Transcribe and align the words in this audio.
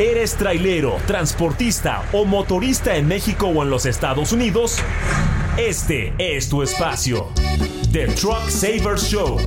¿Eres 0.00 0.36
trailero, 0.36 0.96
transportista 1.08 2.04
o 2.12 2.24
motorista 2.24 2.94
en 2.94 3.08
México 3.08 3.48
o 3.48 3.64
en 3.64 3.70
los 3.70 3.84
Estados 3.84 4.32
Unidos? 4.32 4.78
Este 5.58 6.14
es 6.18 6.48
tu 6.48 6.62
espacio. 6.62 7.26
The 7.90 8.06
Truck 8.06 8.48
Savers 8.48 9.02
Show. 9.10 9.38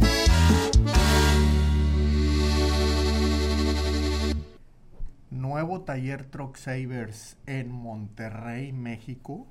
Nuevo 5.29 5.83
taller 5.83 6.25
Truck 6.25 6.57
Savers 6.57 7.37
en 7.45 7.71
Monterrey, 7.71 8.73
México. 8.73 9.47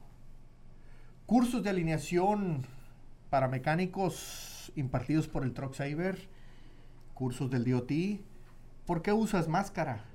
Cursos 1.25 1.63
de 1.63 1.71
alineación 1.71 2.67
para 3.31 3.49
mecánicos 3.49 4.71
impartidos 4.77 5.29
por 5.29 5.45
el 5.45 5.55
Truck 5.55 5.73
Saver. 5.73 6.29
Cursos 7.15 7.51
del 7.51 7.65
DOT. 7.65 7.91
¿Por 8.85 9.01
qué 9.01 9.15
usas 9.15 9.49
máscara? 9.49 10.10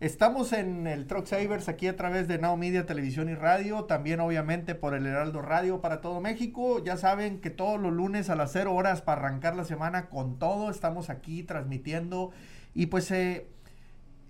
Estamos 0.00 0.52
en 0.52 0.88
el 0.88 1.06
Truck 1.06 1.26
Savers 1.26 1.68
aquí 1.68 1.86
a 1.86 1.94
través 1.94 2.26
de 2.26 2.38
Now 2.38 2.56
Media 2.56 2.84
Televisión 2.84 3.28
y 3.28 3.36
Radio, 3.36 3.84
también 3.84 4.18
obviamente 4.18 4.74
por 4.74 4.92
el 4.92 5.06
Heraldo 5.06 5.40
Radio 5.40 5.80
para 5.80 6.00
todo 6.00 6.20
México. 6.20 6.82
Ya 6.82 6.96
saben 6.96 7.40
que 7.40 7.50
todos 7.50 7.80
los 7.80 7.92
lunes 7.92 8.28
a 8.28 8.34
las 8.34 8.50
0 8.52 8.74
horas 8.74 9.02
para 9.02 9.20
arrancar 9.20 9.54
la 9.54 9.64
semana 9.64 10.08
con 10.08 10.40
todo, 10.40 10.68
estamos 10.68 11.10
aquí 11.10 11.44
transmitiendo 11.44 12.32
y 12.74 12.86
pues 12.86 13.08
eh, 13.12 13.46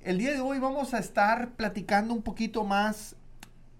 el 0.02 0.19
día 0.19 0.32
de 0.32 0.41
hoy 0.41 0.58
vamos 0.58 0.92
a 0.92 0.98
estar 0.98 1.52
platicando 1.52 2.12
un 2.12 2.22
poquito 2.22 2.64
más. 2.64 3.16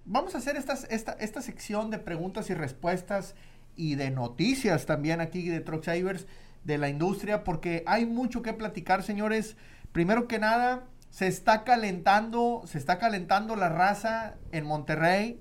Vamos 0.07 0.35
a 0.35 0.39
hacer 0.39 0.57
esta, 0.57 0.73
esta 0.73 1.43
sección 1.43 1.91
de 1.91 1.99
preguntas 1.99 2.49
y 2.49 2.55
respuestas 2.55 3.35
y 3.77 3.97
de 3.97 4.11
noticias 4.11 4.87
también 4.87 5.21
aquí 5.21 5.51
de 5.51 5.61
Truck 5.61 5.85
Savers 5.85 6.27
de 6.65 6.79
la 6.79 6.89
industria 6.89 7.45
porque 7.45 7.85
hay 7.87 8.07
mucho 8.07 8.41
que 8.41 8.55
platicar, 8.55 9.03
señores. 9.03 9.59
Primero 9.93 10.27
que 10.27 10.41
nada, 10.41 10.89
se 11.15 11.29
está 11.29 11.63
calentando, 11.63 12.63
se 12.67 12.77
está 12.77 12.99
calentando 12.99 13.55
la 13.55 13.69
raza 13.69 14.35
en 14.51 14.67
Monterrey. 14.67 15.41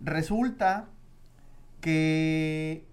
Resulta 0.00 0.88
que 1.80 2.88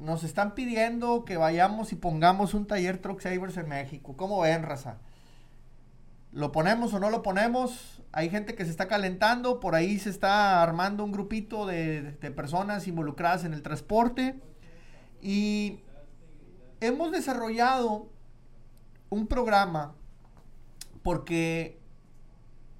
nos 0.00 0.24
están 0.24 0.56
pidiendo 0.56 1.24
que 1.24 1.36
vayamos 1.36 1.92
y 1.92 1.94
pongamos 1.94 2.54
un 2.54 2.66
taller 2.66 2.98
Truck 2.98 3.20
Savers 3.20 3.56
en 3.58 3.68
México. 3.68 4.16
¿Cómo 4.16 4.40
ven, 4.40 4.64
raza? 4.64 4.98
¿Lo 6.32 6.50
ponemos 6.50 6.94
o 6.94 6.98
no 6.98 7.10
lo 7.10 7.22
ponemos? 7.22 8.02
Hay 8.10 8.28
gente 8.28 8.56
que 8.56 8.64
se 8.64 8.72
está 8.72 8.88
calentando, 8.88 9.60
por 9.60 9.76
ahí 9.76 10.00
se 10.00 10.10
está 10.10 10.64
armando 10.64 11.04
un 11.04 11.12
grupito 11.12 11.64
de, 11.64 12.02
de 12.02 12.30
personas 12.32 12.88
involucradas 12.88 13.44
en 13.44 13.52
el 13.52 13.62
transporte. 13.62 14.34
Y 15.20 15.78
hemos 16.80 17.12
desarrollado 17.12 18.10
un 19.10 19.28
programa 19.28 19.94
porque 21.02 21.78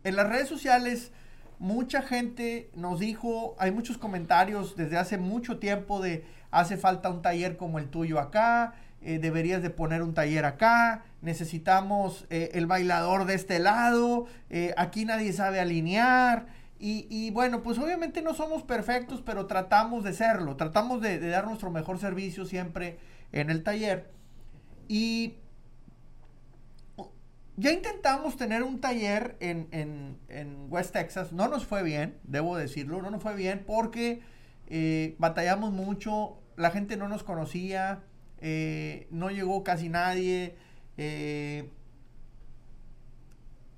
en 0.05 0.17
las 0.17 0.29
redes 0.29 0.49
sociales 0.49 1.13
mucha 1.59 2.03
gente 2.03 2.71
nos 2.75 2.99
dijo, 2.99 3.55
hay 3.59 3.71
muchos 3.71 3.99
comentarios 3.99 4.77
desde 4.77 4.99
hace 4.99 5.19
mucho 5.19 5.59
tiempo 5.59 6.01
de 6.01 6.25
hace 6.51 6.77
falta 6.77 7.09
un 7.09 7.23
taller 7.23 7.57
como 7.57 7.79
el 7.79 7.89
tuyo 7.89 8.19
acá, 8.19 8.75
eh, 9.01 9.19
deberías 9.19 9.63
de 9.63 9.71
poner 9.71 10.03
un 10.03 10.13
taller 10.15 10.45
acá, 10.45 11.05
necesitamos 11.23 12.27
eh, 12.31 12.51
el 12.55 12.67
bailador 12.67 13.27
de 13.27 13.35
este 13.35 13.59
lado, 13.59 14.27
eh, 14.51 14.75
aquí 14.77 15.05
nadie 15.05 15.33
sabe 15.33 15.61
alinear. 15.61 16.47
Y, 16.85 17.31
bueno, 17.31 17.63
pues 17.63 17.79
obviamente 17.79 18.23
no 18.23 18.35
somos 18.35 18.65
perfectos, 18.65 19.23
pero 19.25 19.47
tratamos 19.47 20.03
de 20.03 20.13
serlo, 20.13 20.57
tratamos 20.57 21.01
de, 21.01 21.21
de 21.21 21.29
dar 21.29 21.47
nuestro 21.47 21.71
mejor 21.71 22.01
servicio 22.01 22.45
siempre 22.45 22.99
en 23.31 23.51
el 23.51 23.63
taller. 23.63 24.11
Y 24.89 25.37
ya 27.57 27.71
intentamos 27.71 28.37
tener 28.37 28.63
un 28.63 28.81
taller 28.81 29.37
en, 29.41 30.19
West 30.71 30.93
Texas, 30.93 31.33
no 31.33 31.49
nos 31.49 31.67
fue 31.67 31.83
bien, 31.83 32.19
debo 32.25 32.57
decirlo, 32.57 33.03
no 33.03 33.11
nos 33.11 33.23
fue 33.23 33.35
bien 33.35 33.65
porque 33.67 34.23
eh, 34.69 35.15
batallamos 35.19 35.71
mucho, 35.71 36.39
la 36.57 36.71
gente 36.71 36.97
no 36.97 37.09
nos 37.09 37.23
conocía, 37.23 38.05
eh, 38.41 39.07
no 39.11 39.31
llegó 39.31 39.63
casi 39.65 39.91
nadie. 39.91 40.57
Eh, 40.97 41.71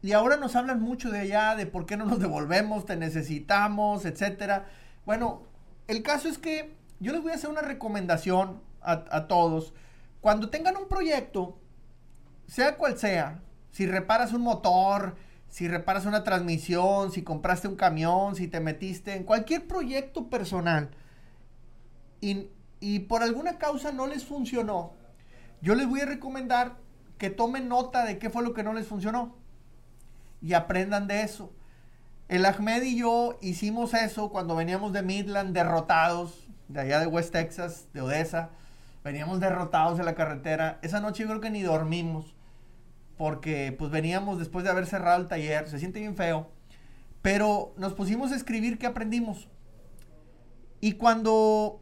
y 0.03 0.13
ahora 0.13 0.37
nos 0.37 0.55
hablan 0.55 0.81
mucho 0.81 1.11
de 1.11 1.21
allá, 1.21 1.57
de 1.57 1.67
por 1.67 1.87
qué 1.87 1.97
no 1.97 2.05
nos 2.05 2.21
devolvemos, 2.21 2.87
te 2.87 2.95
necesitamos, 2.95 4.05
etcétera. 4.05 4.67
Bueno, 5.05 5.43
el 5.89 6.03
caso 6.03 6.29
es 6.29 6.39
que 6.39 6.75
yo 7.01 7.13
les 7.13 7.23
voy 7.23 7.33
a 7.33 7.35
hacer 7.35 7.51
una 7.51 7.63
recomendación 7.63 8.63
a, 8.83 9.05
a 9.11 9.27
todos. 9.27 9.75
Cuando 10.21 10.51
tengan 10.51 10.77
un 10.77 10.89
proyecto, 10.89 11.59
sea 12.47 12.77
cual 12.77 12.99
sea, 12.99 13.41
si 13.75 13.87
reparas 13.87 14.33
un 14.33 14.43
motor, 14.43 15.17
si 15.49 15.67
reparas 15.67 16.07
una 16.07 16.23
transmisión, 16.23 17.11
si 17.11 17.23
compraste 17.23 17.67
un 17.67 17.75
camión, 17.75 18.37
si 18.37 18.47
te 18.47 18.61
metiste 18.61 19.17
en 19.17 19.25
cualquier 19.25 19.67
proyecto 19.67 20.31
personal 20.31 20.91
y, 22.21 23.01
por 23.09 23.25
alguna 23.25 23.59
causa 23.59 23.91
no 23.91 24.07
les 24.07 24.25
funcionó, 24.25 24.93
yo 25.61 25.75
les 25.75 25.89
voy 25.89 26.03
a 26.03 26.07
recomendar 26.07 26.77
que 27.19 27.31
tomen 27.31 27.67
nota 27.69 28.05
de 28.05 28.21
qué 28.21 28.31
fue 28.31 28.45
lo 28.45 28.55
que 28.55 28.63
no 28.63 28.75
les 28.75 28.87
funcionó 28.87 29.35
y 30.41 30.53
aprendan 30.53 31.09
de 31.09 31.23
eso. 31.23 31.53
El 32.29 32.47
Ahmed 32.47 32.85
y 32.85 32.97
yo 32.97 33.41
hicimos 33.43 33.93
eso 33.93 34.31
cuando 34.31 34.55
veníamos 34.55 34.93
de 34.93 35.03
Midland 35.03 35.53
derrotados, 35.53 36.47
de 36.69 36.81
allá 36.81 37.01
de 37.01 37.09
West 37.09 37.33
Texas, 37.33 37.89
de 37.93 38.03
Odessa. 38.03 38.51
Veníamos 39.03 39.41
derrotados 39.41 39.99
en 39.99 40.05
la 40.05 40.15
carretera. 40.15 40.79
Esa 40.83 41.01
noche 41.01 41.25
yo 41.25 41.29
creo 41.29 41.41
que 41.41 41.51
ni 41.51 41.63
dormimos 41.63 42.37
porque 43.17 43.75
pues 43.79 43.91
veníamos 43.91 44.39
después 44.39 44.65
de 44.65 44.71
haber 44.71 44.87
cerrado 44.87 45.21
el 45.21 45.29
taller, 45.29 45.69
se 45.69 45.79
siente 45.79 46.01
bien 46.01 46.17
feo, 46.17 46.51
pero 47.23 47.75
nos 47.77 47.95
pusimos 47.95 48.33
a 48.33 48.37
escribir 48.37 48.79
qué 48.79 48.87
aprendimos. 48.87 49.49
Y 50.81 50.93
cuando, 50.93 51.81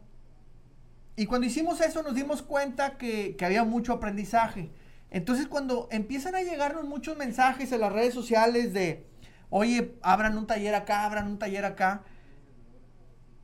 y 1.15 1.25
cuando 1.25 1.47
hicimos 1.47 1.81
eso 1.81 2.03
nos 2.03 2.15
dimos 2.15 2.41
cuenta 2.41 2.97
que, 2.97 3.35
que 3.35 3.45
había 3.45 3.63
mucho 3.63 3.93
aprendizaje. 3.93 4.71
Entonces 5.09 5.47
cuando 5.47 5.87
empiezan 5.91 6.35
a 6.35 6.41
llegarnos 6.41 6.85
muchos 6.85 7.17
mensajes 7.17 7.71
en 7.71 7.81
las 7.81 7.91
redes 7.91 8.13
sociales 8.13 8.73
de, 8.73 9.05
oye, 9.49 9.95
abran 10.01 10.37
un 10.37 10.47
taller 10.47 10.75
acá, 10.75 11.05
abran 11.05 11.27
un 11.27 11.39
taller 11.39 11.65
acá, 11.65 12.03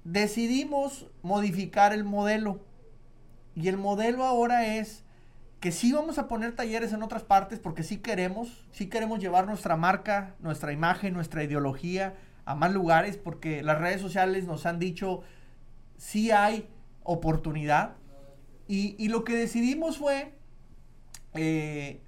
decidimos 0.03 1.07
modificar 1.21 1.93
el 1.93 2.03
modelo. 2.03 2.65
Y 3.55 3.67
el 3.67 3.77
modelo 3.77 4.23
ahora 4.23 4.77
es 4.77 5.03
que 5.59 5.71
sí 5.71 5.91
vamos 5.91 6.17
a 6.17 6.27
poner 6.27 6.55
talleres 6.55 6.93
en 6.93 7.03
otras 7.03 7.23
partes 7.23 7.59
porque 7.59 7.83
sí 7.83 7.97
queremos, 7.97 8.65
sí 8.71 8.87
queremos 8.87 9.19
llevar 9.19 9.45
nuestra 9.45 9.75
marca, 9.75 10.35
nuestra 10.39 10.71
imagen, 10.71 11.13
nuestra 11.13 11.43
ideología 11.43 12.15
a 12.45 12.55
más 12.55 12.73
lugares 12.73 13.17
porque 13.17 13.61
las 13.61 13.77
redes 13.77 14.01
sociales 14.01 14.45
nos 14.45 14.65
han 14.65 14.79
dicho 14.79 15.21
sí 15.97 16.31
hay 16.31 16.67
oportunidad 17.03 17.95
y, 18.67 19.07
lo 19.07 19.23
que 19.23 19.35
decidimos 19.35 19.97
fue 19.97 20.31
eh, 21.33 22.01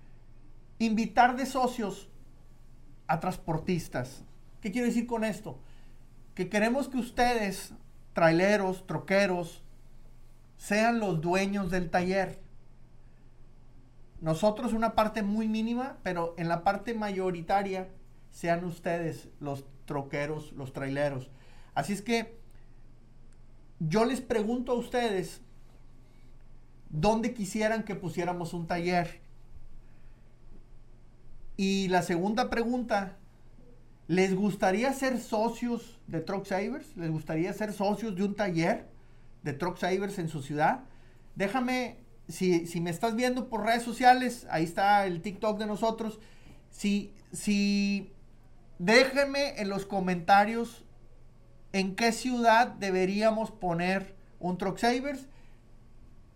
invitar 0.77 1.35
de 1.35 1.47
socios 1.47 2.07
a 3.07 3.19
transportistas. 3.19 4.23
¿Qué 4.61 4.71
quiero 4.71 4.85
decir 4.85 5.07
con 5.07 5.23
esto? 5.23 5.59
Que 6.35 6.49
queremos 6.49 6.87
que 6.87 6.99
ustedes, 6.99 7.73
traileros, 8.13 8.85
troqueros, 8.85 9.63
sean 10.55 10.99
los 10.99 11.19
dueños 11.19 11.71
del 11.71 11.89
taller 11.89 12.39
nosotros 14.21 14.73
una 14.73 14.93
parte 14.93 15.23
muy 15.23 15.47
mínima, 15.47 15.97
pero 16.03 16.35
en 16.37 16.47
la 16.47 16.63
parte 16.63 16.93
mayoritaria 16.93 17.89
sean 18.29 18.63
ustedes 18.63 19.27
los 19.39 19.65
troqueros, 19.85 20.53
los 20.53 20.73
traileros. 20.73 21.29
Así 21.73 21.93
es 21.93 22.01
que 22.01 22.37
yo 23.79 24.05
les 24.05 24.21
pregunto 24.21 24.73
a 24.73 24.75
ustedes, 24.75 25.41
¿dónde 26.89 27.33
quisieran 27.33 27.83
que 27.83 27.95
pusiéramos 27.95 28.53
un 28.53 28.67
taller? 28.67 29.21
Y 31.57 31.87
la 31.87 32.03
segunda 32.03 32.51
pregunta, 32.51 33.17
¿les 34.07 34.35
gustaría 34.35 34.93
ser 34.93 35.19
socios 35.19 35.99
de 36.05 36.21
Truck 36.21 36.45
Savers? 36.45 36.95
¿Les 36.95 37.09
gustaría 37.09 37.51
ser 37.53 37.73
socios 37.73 38.15
de 38.15 38.23
un 38.23 38.35
taller 38.35 38.87
de 39.41 39.53
Truck 39.53 39.77
Savers 39.77 40.19
en 40.19 40.29
su 40.29 40.43
ciudad? 40.43 40.83
Déjame 41.35 42.00
si, 42.31 42.81
me 42.81 42.89
estás 42.89 43.15
viendo 43.15 43.49
por 43.49 43.65
redes 43.65 43.83
sociales, 43.83 44.47
ahí 44.49 44.63
está 44.63 45.05
el 45.05 45.21
TikTok 45.21 45.59
de 45.59 45.65
nosotros. 45.65 46.19
Si, 46.69 47.13
si, 47.31 48.11
déjenme 48.79 49.61
en 49.61 49.69
los 49.69 49.85
comentarios 49.85 50.83
en 51.73 51.95
qué 51.95 52.11
ciudad 52.11 52.67
deberíamos 52.67 53.51
poner 53.51 54.15
un 54.39 54.57
Truck 54.57 54.77
Savers. 54.77 55.27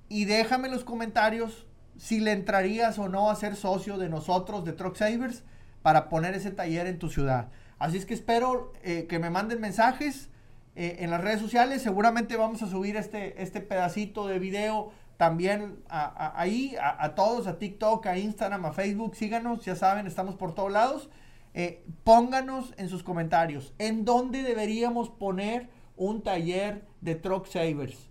Y 0.08 0.26
déjame 0.26 0.68
en 0.68 0.74
los 0.74 0.84
comentarios 0.84 1.66
si 1.98 2.20
le 2.20 2.32
entrarías 2.32 3.00
o 3.00 3.10
no 3.10 3.30
a 3.30 3.36
ser 3.36 3.56
socio 3.56 3.98
de 3.98 4.10
nosotros, 4.10 4.66
de 4.66 4.74
Truck 4.74 4.96
Savers, 4.96 5.44
para 5.82 6.10
poner 6.10 6.34
ese 6.36 6.52
taller 6.52 6.88
en 6.88 7.00
tu 7.00 7.10
ciudad. 7.10 7.50
Así 7.80 7.98
es 7.98 8.06
que 8.06 8.14
espero 8.14 8.74
eh, 8.84 9.06
que 9.08 9.20
me 9.20 9.30
manden 9.30 9.60
mensajes 9.60 10.30
eh, 10.76 10.98
en 11.00 11.10
las 11.10 11.22
redes 11.22 11.42
sociales. 11.42 11.82
Seguramente 11.82 12.38
vamos 12.38 12.62
a 12.62 12.68
subir 12.68 12.98
este, 12.98 13.42
este 13.42 13.62
pedacito 13.62 14.28
de 14.28 14.40
video 14.40 14.92
también 15.18 15.84
ahí, 15.88 16.76
a, 16.82 17.16
todos, 17.16 17.48
a 17.48 17.58
TikTok, 17.58 18.06
a 18.08 18.18
Instagram, 18.18 18.66
a 18.66 18.74
Facebook, 18.74 19.16
síganos, 19.16 19.64
ya 19.64 19.76
saben, 19.76 20.08
estamos 20.08 20.36
por 20.36 20.54
todos 20.54 20.72
lados. 20.72 21.10
Eh, 21.54 21.86
pónganos 22.04 22.74
en 22.78 22.90
sus 22.90 23.02
comentarios 23.02 23.74
en 23.78 24.04
dónde 24.04 24.44
deberíamos 24.44 25.10
poner 25.10 25.70
un 25.96 26.22
taller 26.22 26.86
de 27.00 27.16
Truck 27.16 27.48
Savers. 27.48 28.10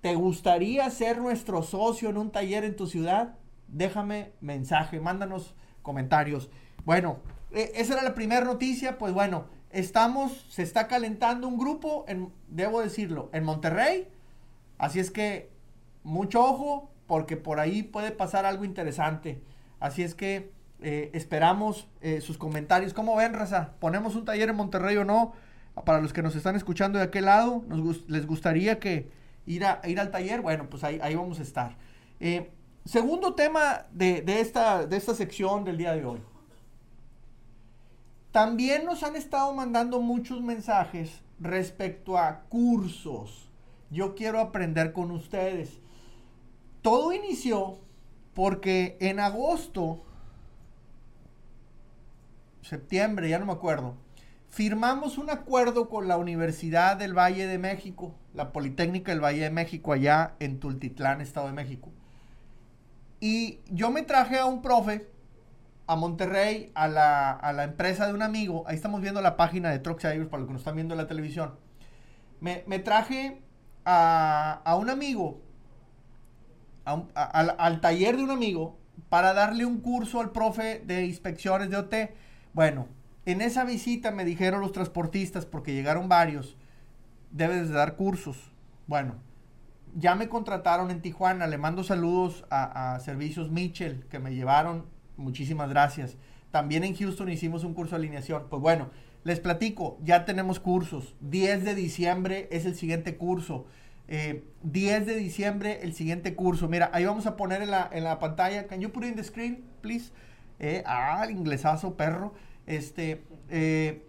¿Te 0.00 0.14
gustaría 0.14 0.88
ser 0.90 1.18
nuestro 1.18 1.62
socio 1.64 2.08
en 2.08 2.18
un 2.18 2.30
taller 2.30 2.64
en 2.64 2.76
tu 2.76 2.86
ciudad? 2.86 3.34
Déjame 3.66 4.32
mensaje, 4.40 5.00
mándanos 5.00 5.56
comentarios. 5.82 6.50
Bueno, 6.84 7.18
eh, 7.50 7.72
esa 7.74 7.94
era 7.94 8.04
la 8.04 8.14
primera 8.14 8.44
noticia. 8.44 8.96
Pues 8.96 9.12
bueno, 9.12 9.46
estamos, 9.70 10.46
se 10.50 10.62
está 10.62 10.86
calentando 10.86 11.48
un 11.48 11.58
grupo, 11.58 12.04
en, 12.06 12.32
debo 12.46 12.80
decirlo, 12.80 13.28
en 13.32 13.42
Monterrey. 13.42 14.08
Así 14.78 15.00
es 15.00 15.10
que 15.10 15.50
mucho 16.02 16.44
ojo, 16.44 16.90
porque 17.06 17.36
por 17.36 17.60
ahí 17.60 17.82
puede 17.82 18.10
pasar 18.10 18.46
algo 18.46 18.64
interesante. 18.64 19.42
Así 19.80 20.02
es 20.02 20.14
que 20.14 20.52
eh, 20.82 21.10
esperamos 21.12 21.88
eh, 22.00 22.20
sus 22.20 22.38
comentarios. 22.38 22.94
¿Cómo 22.94 23.16
ven, 23.16 23.34
Raza? 23.34 23.72
¿Ponemos 23.80 24.14
un 24.14 24.24
taller 24.24 24.48
en 24.48 24.56
Monterrey 24.56 24.96
o 24.96 25.04
no? 25.04 25.32
Para 25.84 26.00
los 26.00 26.12
que 26.12 26.22
nos 26.22 26.34
están 26.36 26.56
escuchando 26.56 26.98
de 26.98 27.04
aquel 27.04 27.26
lado, 27.26 27.64
¿les 28.08 28.26
gustaría 28.26 28.78
que 28.78 29.10
ir, 29.46 29.64
a, 29.64 29.80
ir 29.86 30.00
al 30.00 30.10
taller? 30.10 30.40
Bueno, 30.40 30.68
pues 30.68 30.84
ahí, 30.84 30.98
ahí 31.02 31.14
vamos 31.14 31.38
a 31.38 31.42
estar. 31.42 31.76
Eh, 32.18 32.50
segundo 32.84 33.34
tema 33.34 33.86
de, 33.92 34.22
esta, 34.40 34.86
de 34.86 34.96
esta 34.96 35.14
sección 35.14 35.64
del 35.64 35.78
día 35.78 35.92
de 35.92 36.04
hoy. 36.04 36.20
También 38.32 38.84
nos 38.84 39.02
han 39.02 39.16
estado 39.16 39.52
mandando 39.54 40.00
muchos 40.00 40.40
mensajes 40.40 41.22
respecto 41.40 42.16
a 42.16 42.42
cursos. 42.48 43.48
Yo 43.90 44.14
quiero 44.14 44.38
aprender 44.38 44.92
con 44.92 45.10
ustedes. 45.10 45.80
Todo 46.82 47.12
inició 47.12 47.78
porque 48.34 48.96
en 49.00 49.20
agosto 49.20 50.04
septiembre, 52.62 53.28
ya 53.28 53.38
no 53.38 53.46
me 53.46 53.52
acuerdo, 53.52 53.96
firmamos 54.48 55.18
un 55.18 55.30
acuerdo 55.30 55.88
con 55.88 56.08
la 56.08 56.16
Universidad 56.16 56.96
del 56.96 57.16
Valle 57.16 57.46
de 57.46 57.58
México, 57.58 58.14
la 58.34 58.52
Politécnica 58.52 59.12
del 59.12 59.22
Valle 59.22 59.42
de 59.42 59.50
México, 59.50 59.92
allá 59.92 60.34
en 60.38 60.60
Tultitlán, 60.60 61.20
Estado 61.20 61.46
de 61.46 61.52
México. 61.52 61.90
Y 63.20 63.60
yo 63.68 63.90
me 63.90 64.02
traje 64.02 64.38
a 64.38 64.46
un 64.46 64.62
profe 64.62 65.08
a 65.90 65.96
Monterrey, 65.96 66.70
a 66.76 66.86
la, 66.86 67.64
empresa 67.64 68.06
de 68.06 68.14
un 68.14 68.22
amigo. 68.22 68.62
Ahí 68.68 68.76
estamos 68.76 69.00
viendo 69.00 69.20
la 69.20 69.36
página 69.36 69.70
de 69.70 69.80
Truck 69.80 70.00
para 70.00 70.14
los 70.14 70.46
que 70.46 70.52
nos 70.52 70.60
están 70.60 70.76
viendo 70.76 70.94
en 70.94 70.98
la 70.98 71.08
televisión. 71.08 71.56
Me, 72.40 72.62
traje 72.78 73.42
a, 73.84 74.76
un 74.80 74.88
amigo, 74.88 75.42
al 77.14 77.80
taller 77.80 78.16
de 78.16 78.22
un 78.22 78.30
amigo, 78.30 78.78
para 79.08 79.32
darle 79.32 79.64
un 79.64 79.80
curso 79.80 80.20
al 80.20 80.30
profe 80.30 80.82
de 80.86 81.04
inspecciones 81.04 81.70
de 81.70 81.76
OT 81.76 81.94
bueno, 82.52 82.88
en 83.26 83.40
esa 83.42 83.64
visita 83.64 84.10
me 84.10 84.24
dijeron 84.24 84.60
los 84.60 84.72
transportistas, 84.72 85.46
porque 85.46 85.72
llegaron 85.72 86.08
varios, 86.08 86.56
debes 87.30 87.68
de 87.68 87.74
dar 87.74 87.94
cursos. 87.94 88.52
Bueno, 88.88 89.14
ya 89.94 90.16
me 90.16 90.28
contrataron 90.28 90.90
en 90.90 91.00
Tijuana, 91.00 91.46
le 91.46 91.58
mando 91.58 91.84
saludos 91.84 92.44
a, 92.50 92.98
Servicios 93.00 93.50
Mitchell 93.50 94.04
que 94.08 94.18
me 94.18 94.34
llevaron, 94.34 94.86
muchísimas 95.16 95.68
gracias. 95.68 96.16
También 96.50 96.82
en 96.82 96.96
Houston 96.96 97.28
hicimos 97.28 97.62
un 97.62 97.74
curso 97.74 97.94
de 97.94 98.02
alineación. 98.02 98.46
Pues 98.50 98.60
bueno, 98.60 98.90
les 99.22 99.38
platico, 99.38 99.98
ya 100.02 100.24
tenemos 100.24 100.58
cursos. 100.58 101.14
10 101.20 101.64
de 101.64 101.76
diciembre 101.76 102.48
es 102.50 102.66
el 102.66 102.74
siguiente 102.74 103.16
curso. 103.16 103.66
10 104.10 105.02
eh, 105.02 105.04
de 105.04 105.16
diciembre 105.16 105.80
el 105.82 105.94
siguiente 105.94 106.34
curso. 106.34 106.68
Mira, 106.68 106.90
ahí 106.92 107.04
vamos 107.04 107.26
a 107.26 107.36
poner 107.36 107.62
en 107.62 107.70
la, 107.70 107.88
en 107.92 108.04
la 108.04 108.18
pantalla. 108.18 108.66
Can 108.66 108.80
you 108.80 108.90
put 108.90 109.04
it 109.04 109.10
in 109.10 109.16
the 109.16 109.24
screen, 109.24 109.64
please? 109.80 110.10
Eh, 110.58 110.82
ah, 110.84 111.22
el 111.24 111.30
inglesazo 111.30 111.96
perro. 111.96 112.34
Este, 112.66 113.22
eh, 113.48 114.04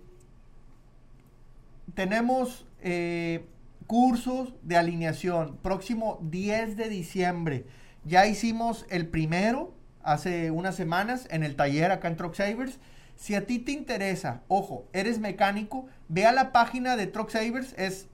tenemos 1.93 2.65
eh, 2.81 3.45
cursos 3.85 4.55
de 4.63 4.77
alineación. 4.77 5.57
Próximo 5.57 6.19
10 6.23 6.77
de 6.77 6.89
diciembre. 6.89 7.65
Ya 8.03 8.25
hicimos 8.25 8.87
el 8.89 9.07
primero 9.07 9.75
hace 10.03 10.49
unas 10.49 10.75
semanas 10.75 11.27
en 11.29 11.43
el 11.43 11.55
taller 11.55 11.91
acá 11.91 12.07
en 12.07 12.17
Truck 12.17 12.33
Savers. 12.33 12.79
Si 13.15 13.35
a 13.35 13.45
ti 13.45 13.59
te 13.59 13.71
interesa, 13.71 14.41
ojo, 14.47 14.87
eres 14.93 15.19
mecánico, 15.19 15.85
ve 16.07 16.25
a 16.25 16.31
la 16.31 16.51
página 16.51 16.97
de 16.97 17.05
Truck 17.05 17.29
Savers, 17.29 17.75
es 17.77 18.07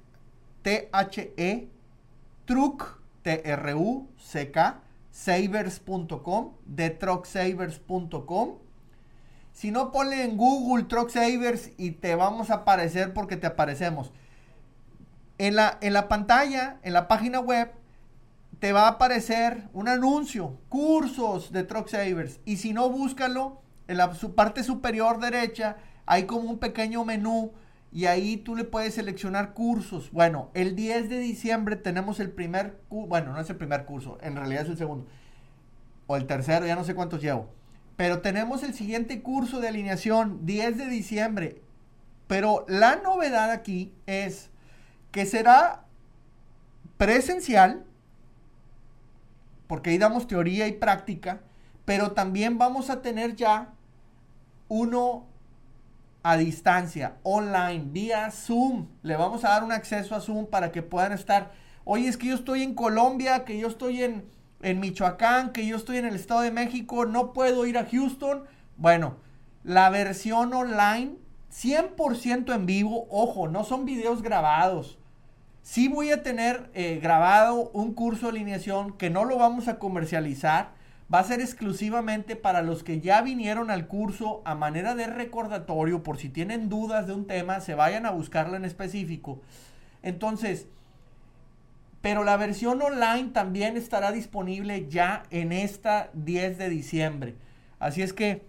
T-H-E, 0.64 1.70
Truck, 2.48 3.00
T-R-U-C-K, 3.24 4.80
savers.com, 5.12 6.54
de 6.66 6.90
trucksavers.com. 6.90 8.56
Si 9.52 9.70
no, 9.72 9.92
ponle 9.92 10.24
en 10.24 10.38
Google 10.38 10.86
Truck 10.86 11.10
Savers 11.10 11.72
y 11.78 11.92
te 11.92 12.16
vamos 12.16 12.50
a 12.50 12.56
aparecer 12.56 13.14
porque 13.14 13.38
te 13.38 13.48
aparecemos. 13.48 14.14
En 15.38 15.56
la, 15.56 15.78
en 15.82 15.94
la 15.94 16.08
pantalla, 16.08 16.78
en 16.84 16.94
la 16.94 17.08
página 17.08 17.40
web, 17.40 17.72
te 18.60 18.72
va 18.72 18.84
a 18.84 18.92
aparecer 18.92 19.68
un 19.74 19.90
anuncio, 19.90 20.58
cursos 20.70 21.52
de 21.52 21.64
Truck 21.64 21.90
Savers. 21.90 22.40
Y 22.46 22.58
si 22.58 22.72
no, 22.72 22.90
búscalo 22.90 23.62
en 23.88 23.98
la 23.98 24.16
su 24.16 24.36
parte 24.36 24.64
superior 24.64 25.20
derecha, 25.20 25.78
hay 26.06 26.24
como 26.26 26.50
un 26.50 26.60
pequeño 26.60 27.04
menú 27.04 27.52
y 27.92 28.06
ahí 28.06 28.38
tú 28.38 28.56
le 28.56 28.64
puedes 28.64 28.96
seleccionar 28.96 29.54
cursos. 29.54 30.12
Bueno, 30.12 30.50
el 30.54 30.76
10 30.76 31.10
de 31.10 31.20
diciembre 31.20 31.76
tenemos 31.76 32.20
el 32.20 32.32
primer, 32.32 32.80
bueno, 32.90 33.32
no 33.32 33.40
es 33.40 33.50
el 33.50 33.56
primer 33.56 33.86
curso, 33.86 34.18
en 34.22 34.36
realidad 34.36 34.64
es 34.64 34.70
el 34.70 34.78
segundo. 34.78 35.08
O 36.06 36.16
el 36.16 36.26
tercero, 36.26 36.66
ya 36.66 36.76
no 36.76 36.84
sé 36.84 36.96
cuántos 36.96 37.22
llevo. 37.22 37.50
Pero 37.96 38.22
tenemos 38.22 38.64
el 38.64 38.74
siguiente 38.74 39.22
curso 39.22 39.60
de 39.60 39.70
alineación, 39.70 40.46
10 40.46 40.78
de 40.78 40.86
diciembre. 40.88 41.62
Pero 42.28 42.66
la 42.68 42.98
novedad 42.98 43.52
aquí 43.52 43.94
es 44.06 44.50
que 45.12 45.26
será 45.26 45.86
presencial, 46.98 47.86
porque 49.68 49.92
ahí 49.92 49.98
damos 49.98 50.28
teoría 50.28 50.68
y 50.68 50.74
práctica, 50.74 51.42
pero 51.86 52.12
también 52.12 52.58
vamos 52.58 52.90
a 52.90 53.02
tener 53.02 53.36
ya 53.36 53.74
uno 54.68 55.26
a 56.28 56.36
distancia, 56.36 57.16
online, 57.24 57.86
vía 57.88 58.30
Zoom. 58.32 58.88
Le 59.02 59.16
vamos 59.16 59.46
a 59.46 59.50
dar 59.52 59.64
un 59.64 59.72
acceso 59.72 60.14
a 60.14 60.20
Zoom 60.20 60.46
para 60.46 60.74
que 60.74 60.82
puedan 60.82 61.14
estar. 61.14 61.54
Oye, 61.86 62.10
es 62.10 62.18
que 62.18 62.28
yo 62.28 62.36
estoy 62.36 62.64
en 62.64 62.74
Colombia, 62.74 63.46
que 63.46 63.58
yo 63.58 63.70
estoy 63.70 64.04
en, 64.04 64.26
en 64.62 64.82
Michoacán, 64.82 65.54
que 65.54 65.66
yo 65.66 65.78
estoy 65.78 66.00
en 66.00 66.06
el 66.06 66.16
Estado 66.16 66.42
de 66.42 66.52
México, 66.52 67.06
no 67.06 67.32
puedo 67.32 67.66
ir 67.66 67.78
a 67.78 67.86
Houston. 67.86 68.44
Bueno, 68.76 69.16
la 69.64 69.90
versión 69.90 70.54
online, 70.54 71.16
100% 71.50 72.54
en 72.54 72.66
vivo, 72.66 73.08
ojo, 73.10 73.48
no 73.48 73.64
son 73.64 73.86
videos 73.86 74.22
grabados. 74.22 75.00
Sí 75.62 75.88
voy 75.88 76.12
a 76.12 76.24
tener 76.24 76.70
eh, 76.74 77.00
grabado 77.02 77.70
un 77.72 77.94
curso 77.94 78.26
de 78.26 78.32
alineación 78.32 78.98
que 78.98 79.10
no 79.10 79.24
lo 79.24 79.38
vamos 79.38 79.70
a 79.70 79.80
comercializar 79.80 80.74
va 81.14 81.20
a 81.20 81.24
ser 81.24 81.40
exclusivamente 81.40 82.36
para 82.36 82.62
los 82.62 82.84
que 82.84 83.00
ya 83.00 83.22
vinieron 83.22 83.72
al 83.72 83.88
curso 83.88 84.42
a 84.46 84.56
manera 84.56 84.94
de 84.96 85.08
recordatorio, 85.08 86.04
por 86.04 86.18
si 86.18 86.30
tienen 86.30 86.70
dudas 86.70 87.08
de 87.08 87.14
un 87.14 87.28
tema, 87.28 87.62
se 87.62 87.76
vayan 87.76 88.06
a 88.06 88.12
buscarlo 88.12 88.58
en 88.58 88.66
específico. 88.66 89.42
Entonces, 90.04 90.68
pero 92.02 92.24
la 92.24 92.38
versión 92.38 92.82
online 92.82 93.32
también 93.32 93.78
estará 93.78 94.12
disponible 94.12 94.88
ya 94.90 95.24
en 95.30 95.52
esta 95.52 96.10
10 96.14 96.58
de 96.58 96.70
diciembre. 96.70 97.36
Así 97.80 98.02
es 98.02 98.14
que, 98.14 98.46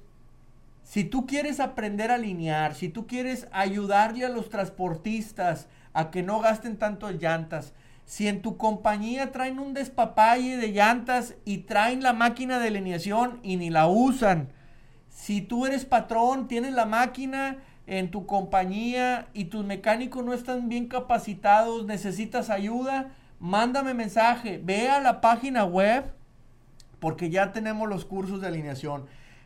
si 0.83 1.05
tú 1.05 1.27
quieres 1.27 1.61
aprender 1.61 2.11
a 2.11 2.15
alinear, 2.15 2.75
si 2.75 2.89
tú 2.89 3.07
quieres 3.07 3.47
ayudarle 3.53 4.25
a 4.25 4.31
los 4.31 4.49
transportistas 4.49 5.69
a 5.93 6.11
que 6.11 6.23
no 6.23 6.41
gasten 6.41 6.79
tanto 6.79 7.11
llantas, 7.11 7.75
si 8.09 8.27
en 8.27 8.41
tu 8.41 8.57
compañía 8.57 9.33
traen 9.33 9.59
un 9.59 9.75
despapalle 9.75 10.57
de 10.57 10.73
llantas 10.73 11.35
y 11.45 11.59
traen 11.59 12.03
la 12.03 12.15
máquina 12.15 12.59
de 12.59 12.69
alineación 12.69 13.39
y 13.43 13.57
ni 13.57 13.69
la 13.69 13.87
usan. 13.87 14.49
Si 15.11 15.43
tú 15.43 15.67
eres 15.67 15.85
patrón, 15.85 16.49
tienes 16.49 16.73
la 16.73 16.87
máquina 16.87 17.59
en 17.87 18.11
tu 18.11 18.25
compañía 18.25 19.29
y 19.35 19.45
tus 19.45 19.63
mecánicos 19.63 20.25
no 20.25 20.33
están 20.33 20.71
bien 20.71 20.89
capacitados, 20.89 21.85
necesitas 21.85 22.49
ayuda, 22.49 23.11
mándame 23.41 23.93
mensaje, 23.93 24.59
ve 24.65 24.89
a 24.89 25.01
la 25.01 25.21
página 25.21 25.67
web 25.67 26.11
porque 27.01 27.29
ya 27.29 27.53
tenemos 27.53 27.91
los 27.91 28.07
cursos 28.07 28.41
de 28.41 28.47
alineación. 28.47 29.05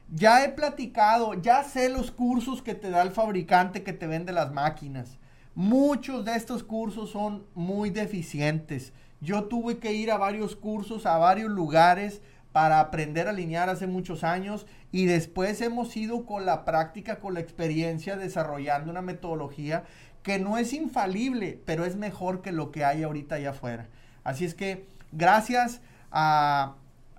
Ya 0.09 0.45
he 0.45 0.51
platicado, 0.51 1.35
ya 1.35 1.65
sé 1.65 1.89
los 1.89 2.13
cursos 2.13 2.63
que 2.63 2.77
te 2.77 2.91
da 2.91 3.03
el 3.03 3.11
fabricante 3.11 3.83
que 3.83 3.93
te 3.93 4.07
vende 4.07 4.33
las 4.33 4.53
máquinas. 4.53 5.19
Muchos 5.55 6.25
de 6.25 6.35
estos 6.35 6.65
cursos 6.65 7.11
son 7.11 7.45
muy 7.55 7.91
deficientes. 7.91 8.93
Yo 9.21 9.45
tuve 9.45 9.79
que 9.79 9.93
ir 9.93 10.11
a 10.11 10.17
varios 10.17 10.57
cursos, 10.57 11.07
a 11.07 11.19
varios 11.19 11.51
lugares 11.51 12.23
para 12.53 12.81
aprender 12.81 13.27
a 13.27 13.31
alinear 13.31 13.69
hace 13.69 13.87
muchos 13.87 14.25
años 14.25 14.67
y 14.93 15.07
después 15.07 15.61
hemos 15.61 15.97
ido 15.97 16.27
con 16.27 16.47
la 16.47 16.65
práctica, 16.65 17.19
con 17.19 17.35
la 17.35 17.41
experiencia, 17.41 18.17
desarrollando 18.17 18.91
una 18.91 19.03
metodología 19.03 19.85
que 20.23 20.39
no 20.39 20.59
es 20.59 20.73
infalible, 20.73 21.61
pero 21.65 21.85
es 21.85 21.97
mejor 21.97 22.43
que 22.43 22.53
lo 22.53 22.71
que 22.71 22.85
hay 22.85 23.03
ahorita 23.03 23.37
allá 23.37 23.51
afuera. 23.51 23.89
Así 24.25 24.45
es 24.45 24.55
que 24.55 24.87
gracias 25.13 25.81
a, 26.11 26.77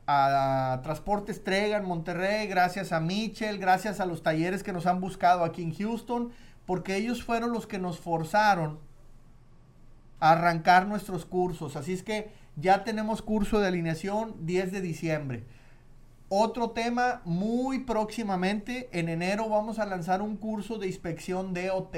a 0.07 0.79
Transportes 0.83 1.43
Trega 1.43 1.77
en 1.77 1.85
Monterrey, 1.85 2.47
gracias 2.47 2.91
a 2.91 2.99
Mitchell, 2.99 3.57
gracias 3.57 3.99
a 3.99 4.05
los 4.05 4.23
talleres 4.23 4.63
que 4.63 4.73
nos 4.73 4.85
han 4.85 5.01
buscado 5.01 5.43
aquí 5.43 5.63
en 5.63 5.73
Houston, 5.73 6.31
porque 6.65 6.95
ellos 6.95 7.23
fueron 7.23 7.51
los 7.51 7.67
que 7.67 7.79
nos 7.79 7.99
forzaron 7.99 8.79
a 10.19 10.31
arrancar 10.31 10.87
nuestros 10.87 11.25
cursos. 11.25 11.75
Así 11.75 11.93
es 11.93 12.03
que 12.03 12.31
ya 12.55 12.83
tenemos 12.83 13.21
curso 13.21 13.59
de 13.59 13.67
alineación 13.67 14.35
10 14.45 14.71
de 14.71 14.81
diciembre. 14.81 15.43
Otro 16.29 16.71
tema 16.71 17.21
muy 17.25 17.79
próximamente, 17.81 18.89
en 18.91 19.09
enero 19.09 19.49
vamos 19.49 19.79
a 19.79 19.85
lanzar 19.85 20.21
un 20.21 20.37
curso 20.37 20.77
de 20.77 20.87
inspección 20.87 21.53
DOT, 21.53 21.95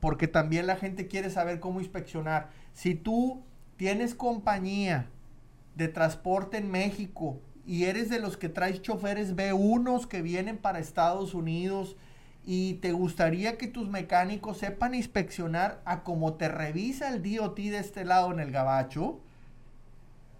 porque 0.00 0.28
también 0.28 0.66
la 0.66 0.76
gente 0.76 1.06
quiere 1.06 1.28
saber 1.28 1.60
cómo 1.60 1.80
inspeccionar. 1.80 2.50
Si 2.72 2.94
tú 2.94 3.42
tienes 3.76 4.14
compañía, 4.14 5.08
de 5.78 5.86
transporte 5.88 6.58
en 6.58 6.70
México 6.70 7.40
y 7.64 7.84
eres 7.84 8.10
de 8.10 8.18
los 8.18 8.36
que 8.36 8.48
traes 8.48 8.82
choferes 8.82 9.36
B1 9.36 10.08
que 10.08 10.22
vienen 10.22 10.58
para 10.58 10.80
Estados 10.80 11.34
Unidos 11.34 11.96
y 12.50 12.76
te 12.76 12.92
gustaría 12.92 13.58
que 13.58 13.66
tus 13.66 13.90
mecánicos 13.90 14.56
sepan 14.56 14.94
inspeccionar 14.94 15.82
a 15.84 16.02
cómo 16.02 16.32
te 16.36 16.48
revisa 16.48 17.10
el 17.10 17.22
DOT 17.22 17.58
de 17.58 17.78
este 17.78 18.06
lado 18.06 18.32
en 18.32 18.40
el 18.40 18.50
gabacho, 18.50 19.20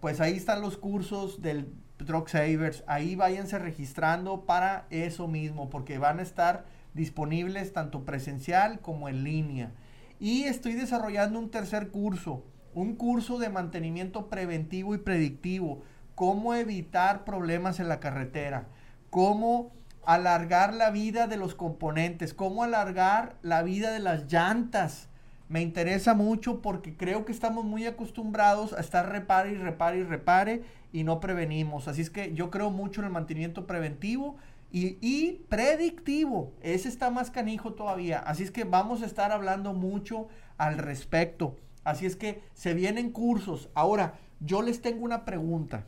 pues 0.01 0.23
ahí 0.23 0.35
están 0.35 0.63
los 0.63 0.79
cursos 0.79 1.43
del 1.43 1.71
Truck 1.99 2.29
Savers. 2.29 2.83
Ahí 2.87 3.15
váyanse 3.15 3.59
registrando 3.59 4.47
para 4.47 4.87
eso 4.89 5.29
mismo, 5.29 5.69
porque 5.69 5.99
van 5.99 6.19
a 6.19 6.23
estar 6.23 6.65
disponibles 6.95 7.75
tanto 7.75 8.07
presencial 8.07 8.81
como 8.81 9.11
en 9.11 9.23
línea. 9.23 9.73
Y 10.19 10.45
estoy 10.45 10.73
desarrollando 10.73 11.39
un 11.39 11.51
tercer 11.51 11.91
curso 11.91 12.43
un 12.75 12.95
curso 12.95 13.39
de 13.39 13.49
mantenimiento 13.49 14.29
preventivo 14.29 14.95
y 14.95 14.99
predictivo, 14.99 15.83
cómo 16.15 16.55
evitar 16.55 17.25
problemas 17.25 17.81
en 17.81 17.89
la 17.89 17.99
carretera, 17.99 18.69
cómo 19.11 19.73
alargar 20.09 20.73
la 20.73 20.91
vida 20.91 21.27
de 21.27 21.37
los 21.37 21.55
componentes, 21.55 22.33
cómo 22.33 22.65
alargar 22.65 23.37
la 23.43 23.63
vida 23.63 23.93
de 23.93 23.99
las 23.99 24.33
llantas. 24.33 25.11
Me 25.51 25.61
interesa 25.61 26.15
mucho 26.15 26.63
porque 26.63 26.97
creo 26.97 27.27
que 27.27 27.33
estamos 27.33 27.67
muy 27.67 27.85
acostumbrados 27.85 28.73
a 28.73 28.81
estar 28.81 29.13
repare 29.13 29.53
y 29.53 29.57
repare 29.57 29.99
y 29.99 30.05
repare 30.05 30.63
y 30.95 31.05
no 31.05 31.21
prevenimos. 31.21 31.89
Así 31.89 32.01
es 32.01 32.09
que 32.09 32.33
yo 32.33 32.49
creo 32.49 32.71
mucho 32.71 33.03
en 33.03 33.09
el 33.09 33.13
mantenimiento 33.13 33.67
preventivo 33.67 34.39
y, 34.73 34.97
y, 35.03 35.45
predictivo. 35.51 36.55
Ese 36.63 36.89
está 36.89 37.11
más 37.11 37.31
canijo 37.31 37.75
todavía. 37.75 38.19
Así 38.21 38.45
es 38.45 38.51
que 38.51 38.65
vamos 38.65 39.03
a 39.03 39.07
estar 39.07 39.31
hablando 39.31 39.75
mucho 39.75 40.29
al 40.57 40.79
respecto. 40.79 41.59
Así 41.85 42.07
es 42.07 42.17
que 42.17 42.41
se 42.55 42.73
vienen 42.73 43.13
cursos. 43.13 43.69
Ahora, 43.75 44.15
yo 44.41 44.63
les 44.63 44.81
tengo 44.81 45.05
una 45.05 45.27
pregunta. 45.27 45.85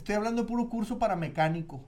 Estoy 0.00 0.14
hablando 0.14 0.42
de 0.42 0.48
puro 0.48 0.70
curso 0.70 0.98
para 0.98 1.14
mecánico. 1.14 1.82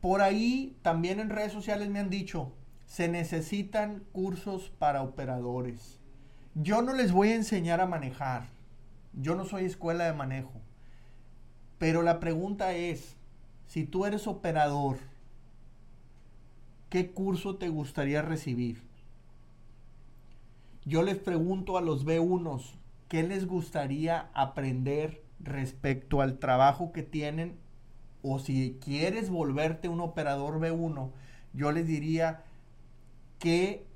Por 0.00 0.22
ahí 0.22 0.76
también 0.80 1.18
en 1.18 1.28
redes 1.28 1.52
sociales 1.52 1.90
me 1.90 1.98
han 1.98 2.08
dicho, 2.08 2.52
se 2.86 3.08
necesitan 3.08 4.04
cursos 4.12 4.70
para 4.78 5.02
operadores. 5.02 5.98
Yo 6.54 6.82
no 6.82 6.92
les 6.92 7.10
voy 7.10 7.30
a 7.30 7.34
enseñar 7.34 7.80
a 7.80 7.88
manejar. 7.88 8.44
Yo 9.12 9.34
no 9.34 9.44
soy 9.44 9.64
escuela 9.64 10.04
de 10.04 10.12
manejo. 10.12 10.52
Pero 11.78 12.02
la 12.02 12.20
pregunta 12.20 12.74
es, 12.74 13.16
si 13.66 13.82
tú 13.82 14.06
eres 14.06 14.28
operador, 14.28 14.98
¿qué 16.90 17.10
curso 17.10 17.56
te 17.56 17.70
gustaría 17.70 18.22
recibir? 18.22 18.80
Yo 20.84 21.02
les 21.02 21.18
pregunto 21.18 21.76
a 21.76 21.80
los 21.80 22.06
B1, 22.06 22.62
¿qué 23.08 23.24
les 23.24 23.48
gustaría 23.48 24.28
aprender 24.32 25.23
respecto 25.44 26.20
al 26.20 26.38
trabajo 26.38 26.92
que 26.92 27.02
tienen? 27.02 27.56
O 28.22 28.38
si 28.38 28.78
quieres 28.82 29.30
volverte 29.30 29.88
un 29.88 30.00
operador 30.00 30.58
B1, 30.58 31.10
yo 31.52 31.72
les 31.72 31.86
diría 31.86 32.42
qué 33.38 33.86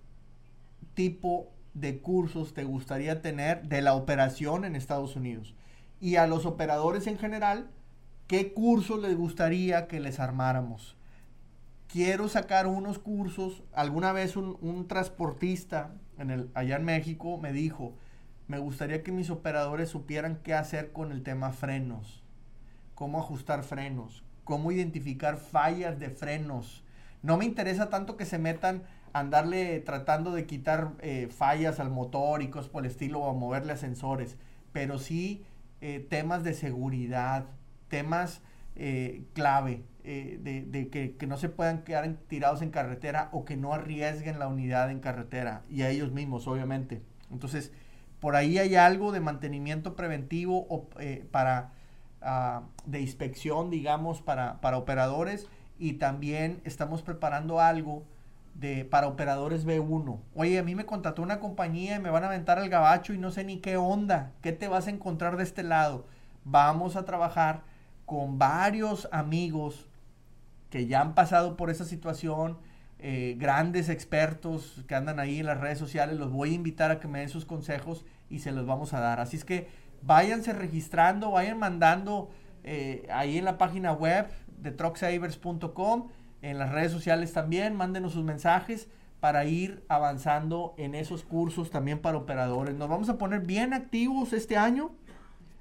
tipo 0.95 1.51
de 1.75 1.99
cursos 1.99 2.55
te 2.55 2.65
gustaría 2.65 3.23
tener 3.23 3.63
de 3.69 3.83
la 3.83 3.95
operación 3.95 4.65
en 4.65 4.77
Estados 4.77 5.17
Unidos. 5.17 5.55
Y 6.01 6.17
a 6.17 6.27
los 6.27 6.47
operadores 6.47 7.07
en 7.07 7.19
general, 7.19 7.71
¿qué 8.27 8.53
cursos 8.53 9.01
les 9.01 9.17
gustaría 9.17 9.89
que 9.89 10.01
les 10.01 10.21
armáramos? 10.21 10.97
Quiero 11.87 12.29
sacar 12.29 12.67
unos 12.67 12.99
cursos. 12.99 13.63
Alguna 13.73 14.13
vez 14.13 14.37
un, 14.37 14.87
transportista 14.89 15.95
en 16.19 16.31
el, 16.31 16.51
allá 16.55 16.77
en 16.77 16.85
México 16.85 17.39
me 17.39 17.53
dijo, 17.53 17.95
me 18.49 18.59
gustaría 18.59 19.03
que 19.03 19.13
mis 19.13 19.29
operadores 19.31 19.91
supieran 19.91 20.41
qué 20.43 20.55
hacer 20.55 20.91
con 20.91 21.13
el 21.13 21.23
tema 21.23 21.53
frenos, 21.53 22.23
cómo 22.95 23.19
ajustar 23.19 23.63
frenos, 23.63 24.25
cómo 24.45 24.73
identificar 24.73 25.37
fallas 25.37 25.99
de 25.99 26.09
frenos. 26.09 26.83
No 27.23 27.37
me 27.37 27.45
interesa 27.45 27.91
tanto 27.91 28.17
que 28.17 28.25
se 28.25 28.39
metan 28.39 28.85
a 29.13 29.21
andarle 29.21 29.81
tratando 29.81 30.33
de 30.33 30.47
quitar 30.47 30.93
eh, 31.01 31.29
fallas 31.31 31.79
al 31.79 31.91
motor 31.91 32.43
y 32.43 32.49
cosas 32.49 32.71
por 32.71 32.85
el 32.85 32.91
estilo 32.91 33.21
o 33.21 33.31
a 33.31 33.35
moverle 33.35 33.73
ascensores, 33.75 34.39
pero 34.73 34.99
sí 34.99 35.45
eh, 35.83 36.07
temas 36.09 36.43
de 36.43 36.55
seguridad, 36.55 37.45
temas 37.89 38.41
eh, 38.77 39.25
clave, 39.35 39.85
de, 40.05 40.89
que, 40.91 41.27
no 41.27 41.37
se 41.37 41.51
puedan 41.51 41.83
quedar 41.83 42.11
tirados 42.29 42.63
en 42.63 42.71
carretera 42.71 43.29
o 43.31 43.45
que 43.45 43.59
no 43.59 43.75
arriesguen 43.75 44.39
la 44.39 44.49
unidad 44.49 44.91
en 44.91 45.01
carretera 45.01 45.65
y 45.69 45.83
a 45.83 45.91
ellos 45.91 46.13
mismos, 46.13 46.47
obviamente. 46.49 47.03
Entonces, 47.31 47.73
por 48.21 48.37
ahí 48.37 48.59
hay 48.59 48.77
algo 48.77 49.13
de 49.13 49.21
mantenimiento 49.21 49.95
preventivo 49.97 50.67
o, 50.69 50.89
eh, 50.99 51.27
para, 51.31 51.73
ah, 52.23 52.63
de 52.87 53.01
inspección, 53.01 53.71
digamos, 53.71 54.23
para, 54.23 54.61
para 54.61 54.79
operadores 54.79 55.49
y 55.79 55.95
también 55.95 56.61
estamos 56.65 57.03
preparando 57.03 57.61
algo 57.61 58.05
de, 58.55 58.85
para 58.85 59.07
operadores 59.07 59.65
B1. 59.67 60.19
Oye, 60.35 60.59
a 60.59 60.63
mí 60.63 60.75
me 60.75 60.87
contrató 60.87 61.23
una 61.23 61.39
compañía 61.39 61.97
y 61.97 62.01
me 62.01 62.11
van 62.11 62.25
a 62.25 62.27
aventar 62.27 62.59
el 62.59 62.69
gabacho 62.69 63.13
y 63.15 63.19
no 63.19 63.31
sé 63.31 63.45
ni 63.45 63.59
qué 63.59 63.77
onda, 63.77 64.33
qué 64.43 64.53
te 64.53 64.69
vas 64.69 64.89
a 64.89 64.91
encontrar 64.91 65.37
de 65.37 65.45
este 65.45 65.63
lado. 65.63 66.07
Vamos 66.45 66.97
a 66.97 67.05
trabajar 67.05 67.63
con 68.05 68.39
varios 68.39 69.09
amigos 69.13 69.89
que 70.71 70.87
ya 70.87 71.01
han 71.01 71.15
pasado 71.15 71.57
por 71.57 71.71
esa 71.71 71.85
situación, 71.85 72.59
eh, 73.01 73.37
grandes 73.39 73.89
expertos 73.89 74.85
que 74.89 74.95
andan 74.95 75.21
ahí 75.21 75.39
en 75.39 75.47
las 75.47 75.61
redes 75.61 75.79
sociales, 75.79 76.19
los 76.19 76.33
voy 76.33 76.51
a 76.51 76.55
invitar 76.55 76.91
a 76.91 76.99
que 76.99 77.07
me 77.07 77.21
den 77.21 77.29
sus 77.29 77.45
consejos 77.45 78.05
y 78.29 78.41
se 78.41 78.53
los 78.53 78.67
vamos 78.67 78.93
a 78.93 79.01
dar. 79.01 79.21
Así 79.21 79.37
es 79.37 79.45
que 79.45 79.69
váyanse 80.03 80.53
registrando, 80.53 81.31
vayan 81.31 81.59
mandando 81.59 82.31
eh, 82.65 83.07
ahí 83.13 83.39
en 83.39 83.45
la 83.45 83.57
página 83.57 83.93
web 83.93 84.27
de 84.61 84.73
trucksavers.com, 84.73 86.09
en 86.43 86.59
las 86.59 86.73
redes 86.73 86.93
sociales 86.93 87.33
también, 87.33 87.77
mándenos 87.77 88.13
sus 88.13 88.25
mensajes 88.25 88.89
para 89.21 89.45
ir 89.45 89.85
avanzando 89.89 90.75
en 90.77 90.95
esos 90.95 91.25
cursos 91.25 91.71
también 91.71 92.01
para 92.01 92.19
operadores. 92.19 92.75
Nos 92.75 92.89
vamos 92.89 93.09
a 93.09 93.19
poner 93.19 93.41
bien 93.41 93.75
activos 93.75 94.33
este 94.33 94.57
año, 94.57 94.91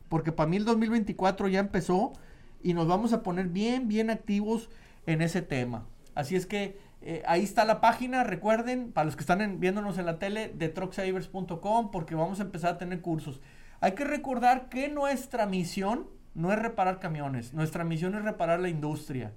porque 0.10 0.32
para 0.32 0.50
mí 0.50 0.58
el 0.58 0.66
2024 0.66 1.48
ya 1.48 1.60
empezó 1.60 2.14
y 2.62 2.74
nos 2.74 2.88
vamos 2.88 3.14
a 3.14 3.24
poner 3.24 3.48
bien, 3.48 3.88
bien 3.88 4.10
activos 4.10 4.70
en 5.06 5.22
ese 5.22 5.42
tema. 5.42 5.86
Así 6.14 6.36
es 6.36 6.46
que 6.46 6.80
eh, 7.10 7.24
ahí 7.26 7.42
está 7.42 7.64
la 7.64 7.80
página, 7.80 8.26
recuerden, 8.26 8.92
para 8.92 9.06
los 9.06 9.16
que 9.16 9.22
están 9.22 9.62
viéndonos 9.62 9.98
en 9.98 10.06
la 10.06 10.20
tele, 10.20 10.50
de 10.50 10.68
trucksavers.com, 10.68 11.90
porque 11.90 12.16
vamos 12.16 12.42
a 12.42 12.44
empezar 12.44 12.74
a 12.74 12.78
tener 12.78 13.00
cursos. 13.00 13.40
Hay 13.80 13.94
que 13.94 14.04
recordar 14.04 14.68
que 14.68 14.90
nuestra 14.90 15.46
misión 15.46 16.10
no 16.36 16.52
es 16.52 16.60
reparar 16.60 17.00
camiones, 17.00 17.54
nuestra 17.54 17.86
misión 17.86 18.14
es 18.16 18.24
reparar 18.24 18.60
la 18.60 18.68
industria. 18.68 19.32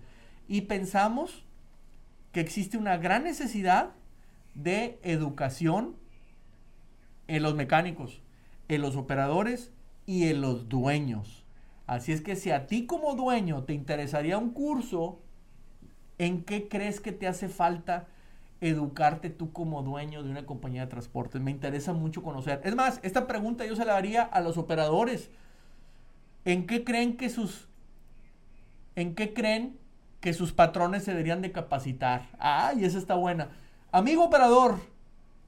Y 0.49 0.63
pensamos 0.63 1.45
que 2.33 2.41
existe 2.41 2.77
una 2.77 2.97
gran 2.97 3.23
necesidad 3.23 3.91
de 4.55 4.99
educación 5.05 5.95
en 7.29 7.45
los 7.45 7.55
mecánicos, 7.55 8.21
en 8.67 8.83
los 8.83 8.97
operadores 8.97 9.71
y 10.07 10.27
en 10.27 10.41
los 10.41 10.69
dueños. 10.69 11.45
Así 11.87 12.11
es 12.11 12.21
que 12.21 12.35
si 12.35 12.51
a 12.51 12.67
ti 12.67 12.87
como 12.87 13.15
dueño 13.15 13.63
te 13.63 13.75
interesaría 13.75 14.39
un 14.39 14.51
curso 14.51 15.21
¿En 16.21 16.45
qué 16.45 16.69
crees 16.69 17.01
que 17.01 17.13
te 17.13 17.27
hace 17.27 17.49
falta 17.49 18.07
educarte 18.61 19.31
tú 19.31 19.55
como 19.55 19.83
dueño 19.83 20.23
de 20.23 20.29
una 20.29 20.45
compañía 20.45 20.83
de 20.83 20.87
transportes? 20.87 21.41
Me 21.41 21.51
interesa 21.51 21.95
mucho 21.95 22.23
conocer. 22.23 22.61
Es 22.63 22.77
más, 22.77 23.01
esta 23.03 23.27
pregunta 23.27 23.65
yo 23.65 23.75
se 23.75 23.87
la 23.87 23.97
haría 23.97 24.25
a 24.25 24.43
los 24.43 24.59
operadores. 24.59 25.31
¿En 26.45 26.67
qué 26.67 26.85
creen 26.85 27.17
que 27.17 27.31
sus 27.31 27.69
en 28.97 29.15
qué 29.15 29.33
creen 29.33 29.79
que 30.21 30.35
sus 30.35 30.53
patrones 30.53 31.05
se 31.05 31.13
deberían 31.13 31.41
de 31.41 31.53
capacitar? 31.53 32.29
Ay, 32.39 32.85
esa 32.85 32.99
está 32.99 33.15
buena. 33.15 33.49
Amigo 33.91 34.23
operador, 34.23 34.79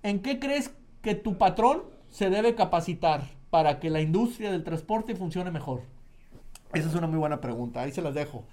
¿en 0.03 0.23
qué 0.23 0.39
crees 0.39 0.73
que 1.03 1.15
tu 1.15 1.37
patrón 1.37 1.83
se 2.09 2.31
debe 2.31 2.55
capacitar 2.55 3.29
para 3.51 3.79
que 3.79 3.91
la 3.91 4.01
industria 4.01 4.51
del 4.51 4.65
transporte 4.65 5.17
funcione 5.17 5.51
mejor? 5.51 5.83
Esa 6.73 6.89
es 6.89 6.95
una 6.95 7.09
muy 7.09 7.19
buena 7.19 7.43
pregunta. 7.43 7.83
Ahí 7.83 7.93
se 7.93 8.01
las 8.01 8.15
dejo. 8.15 8.47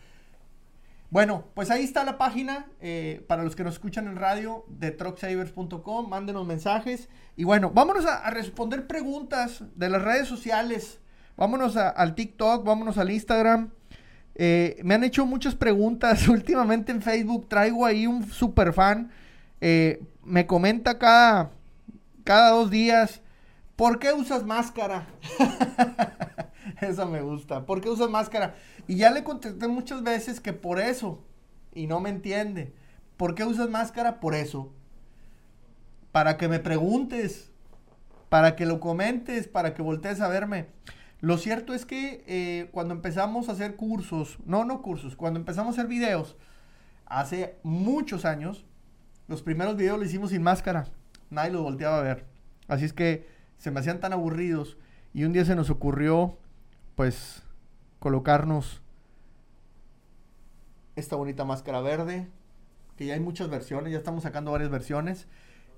Bueno, 1.12 1.46
pues 1.56 1.72
ahí 1.72 1.84
está 1.84 2.04
la 2.04 2.20
página 2.20 2.68
eh, 2.82 3.25
para 3.28 3.44
los 3.44 3.56
que 3.56 3.63
nos 3.63 3.74
escuchan 3.74 4.08
en 4.08 4.16
radio 4.16 4.63
de 4.68 4.92
trucksavers.com. 4.92 6.08
Mándenos 6.08 6.46
mensajes. 6.46 7.10
Y 7.36 7.46
bueno, 7.46 7.72
vámonos 7.72 8.06
a, 8.06 8.30
responder 8.30 8.86
preguntas 8.86 9.63
de 9.75 9.89
las 9.89 10.04
redes 10.04 10.28
sociales. 10.28 11.00
Vámonos 11.36 11.78
al 11.78 12.13
TikTok, 12.13 12.63
vámonos 12.63 13.00
al 13.00 13.10
Instagram. 13.10 13.72
Eh, 14.36 14.80
me 14.84 14.94
han 14.94 15.04
hecho 15.04 15.25
muchas 15.25 15.56
preguntas 15.56 16.28
últimamente 16.30 16.92
en 16.92 17.01
Facebook. 17.01 17.50
Traigo 17.50 17.88
ahí 17.88 18.06
un 18.06 18.30
super 18.30 18.72
fan. 18.72 19.12
Eh, 19.62 20.04
me 20.24 20.46
comenta 20.46 21.00
cada, 21.00 21.50
cada 22.24 22.51
dos 22.51 22.70
días. 22.70 23.22
¿Por 23.75 23.98
qué 23.98 24.13
usas 24.13 24.46
máscara? 24.46 25.08
Eso 26.82 27.06
me 27.08 27.22
gusta. 27.22 27.66
¿Por 27.66 27.82
qué 27.82 27.90
usas 27.90 28.10
máscara? 28.10 28.56
Y 28.88 28.96
ya 28.96 29.12
le 29.12 29.24
contesté 29.24 29.68
muchas 29.68 30.04
veces 30.04 30.40
que 30.40 30.54
por 30.54 30.80
eso. 30.80 31.24
Y 31.74 31.88
no 31.88 32.00
me 32.00 32.10
entiende. 32.10 32.74
¿Por 33.18 33.36
qué 33.36 33.44
usas 33.44 33.70
máscara? 33.70 34.20
Por 34.20 34.36
eso. 34.36 34.72
Para 36.12 36.38
que 36.38 36.48
me 36.48 36.60
preguntes. 36.60 37.52
Para 38.30 38.56
que 38.56 38.66
lo 38.66 38.80
comentes. 38.80 39.48
Para 39.48 39.74
que 39.74 39.82
voltees 39.82 40.22
a 40.22 40.28
verme. 40.28 40.68
Lo 41.22 41.38
cierto 41.38 41.74
es 41.74 41.86
que 41.86 42.24
eh, 42.28 42.70
cuando 42.72 42.94
empezamos 42.94 43.50
a 43.50 43.52
hacer 43.52 43.76
cursos, 43.76 44.38
no, 44.46 44.64
no 44.64 44.82
cursos, 44.82 45.18
cuando 45.18 45.38
empezamos 45.38 45.78
a 45.78 45.82
hacer 45.82 45.90
videos, 45.90 46.38
hace 47.06 47.58
muchos 47.62 48.24
años, 48.24 48.66
los 49.28 49.42
primeros 49.42 49.76
videos 49.76 50.00
los 50.00 50.08
hicimos 50.08 50.30
sin 50.30 50.44
máscara. 50.44 50.86
Nadie 51.30 51.52
los 51.52 51.62
volteaba 51.62 52.00
a 52.00 52.04
ver. 52.04 52.26
Así 52.70 52.86
es 52.86 52.94
que 52.94 53.28
se 53.58 53.70
me 53.70 53.82
hacían 53.82 54.00
tan 54.00 54.14
aburridos. 54.14 54.78
Y 55.14 55.26
un 55.26 55.34
día 55.34 55.44
se 55.44 55.56
nos 55.56 55.70
ocurrió 55.70 56.38
pues 57.00 57.44
colocarnos 58.00 58.82
esta 60.98 61.15
bonita 61.15 61.46
máscara 61.46 61.79
verde, 61.79 62.27
que 62.98 63.06
ya 63.06 63.13
hay 63.13 63.22
muchas 63.22 63.50
versiones, 63.50 63.94
ya 63.94 64.00
estamos 64.00 64.24
sacando 64.24 64.51
varias 64.51 64.70
versiones, 64.70 65.25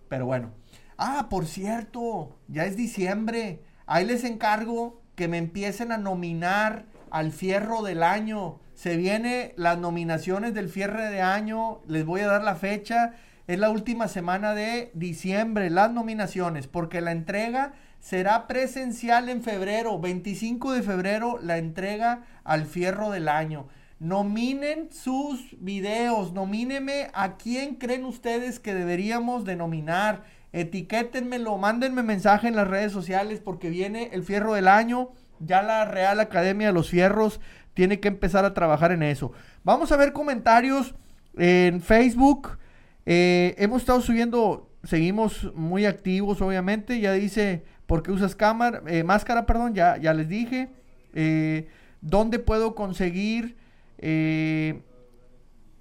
pero 0.10 0.26
bueno. 0.26 0.50
Ah, 0.98 1.28
por 1.30 1.46
cierto, 1.46 2.40
ya 2.48 2.66
es 2.66 2.76
diciembre, 2.76 3.62
ahí 3.86 4.04
les 4.04 4.24
encargo 4.24 5.00
que 5.14 5.28
me 5.28 5.38
empiecen 5.38 5.92
a 5.92 6.00
nominar 6.00 6.88
al 7.12 7.32
fierro 7.32 7.84
del 7.84 8.02
año. 8.02 8.60
Se 8.74 8.98
vienen 8.98 9.54
las 9.58 9.78
nominaciones 9.78 10.56
del 10.56 10.70
fierro 10.70 11.04
de 11.04 11.22
año, 11.22 11.82
les 11.88 12.04
voy 12.04 12.22
a 12.22 12.28
dar 12.30 12.44
la 12.44 12.56
fecha, 12.56 13.14
es 13.46 13.60
la 13.60 13.70
última 13.70 14.08
semana 14.08 14.56
de 14.56 14.90
diciembre, 14.96 15.70
las 15.70 15.92
nominaciones, 15.92 16.66
porque 16.66 17.00
la 17.00 17.12
entrega 17.12 17.74
será 18.02 18.48
presencial 18.48 19.30
en 19.30 19.44
febrero, 19.44 20.00
25 20.00 20.74
de 20.74 20.82
febrero, 20.82 21.40
la 21.42 21.58
entrega 21.58 22.24
al 22.44 22.66
fierro 22.66 23.12
del 23.12 23.30
año. 23.30 23.68
Nominen 24.00 24.92
sus 24.92 25.56
videos, 25.60 26.34
nomíneme 26.34 27.12
a 27.14 27.38
quién 27.38 27.76
creen 27.76 28.04
ustedes 28.04 28.60
que 28.60 28.74
deberíamos 28.74 29.46
de 29.46 29.56
nominar. 29.56 30.24
Etiquétenmelo, 30.52 31.58
mándenme 31.60 32.02
mensaje 32.02 32.48
en 32.48 32.56
las 32.56 32.68
redes 32.68 32.92
sociales 32.92 33.40
porque 33.40 33.70
viene 33.70 34.10
el 34.12 34.24
fierro 34.24 34.56
del 34.56 34.68
año. 34.68 35.12
Ya 35.40 35.62
la 35.62 35.86
Real 35.86 36.20
Academia 36.20 36.68
de 36.68 36.74
los 36.74 36.90
Fierros 36.90 37.40
tiene 37.76 38.00
que 38.00 38.08
empezar 38.08 38.44
a 38.44 38.56
trabajar 38.56 38.92
en 38.92 39.04
eso. 39.04 39.32
Vamos 39.64 39.92
a 39.92 39.98
ver 39.98 40.12
comentarios 40.12 40.96
en 41.38 41.82
Facebook. 41.82 42.58
Eh, 43.06 43.54
hemos 43.60 43.84
estado 43.84 44.02
subiendo, 44.02 44.72
seguimos 44.84 45.54
muy 45.54 45.86
activos, 45.86 46.42
obviamente. 46.42 47.00
Ya 47.00 47.14
dice 47.14 47.64
¿Por 47.86 48.04
qué 48.04 48.12
usas 48.12 48.36
cámara, 48.36 48.82
eh, 48.88 49.04
máscara? 49.04 49.46
Perdón, 49.46 49.74
ya, 49.74 49.98
ya 49.98 50.14
les 50.14 50.30
dije. 50.30 50.70
Eh, 51.14 51.68
¿Dónde 52.02 52.40
puedo 52.40 52.74
conseguir... 52.76 53.58
Eh, 53.98 54.82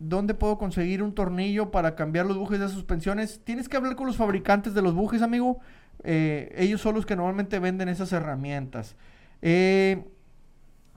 ¿Dónde 0.01 0.35
puedo 0.35 0.57
conseguir 0.57 1.03
un 1.03 1.15
tornillo 1.15 1.71
para 1.71 1.95
cambiar 1.95 2.25
los 2.25 2.39
bujes 2.39 2.59
de 2.59 2.69
suspensiones? 2.69 3.43
Tienes 3.45 3.69
que 3.69 3.77
hablar 3.77 3.97
con 3.97 4.07
los 4.07 4.17
fabricantes 4.17 4.73
de 4.73 4.81
los 4.81 4.95
bujes, 4.95 5.21
amigo. 5.21 5.61
ellos 6.03 6.81
son 6.81 6.95
los 6.95 7.05
que 7.05 7.17
normalmente 7.17 7.59
venden 7.59 7.91
esas 7.91 8.11
herramientas. 8.13 8.97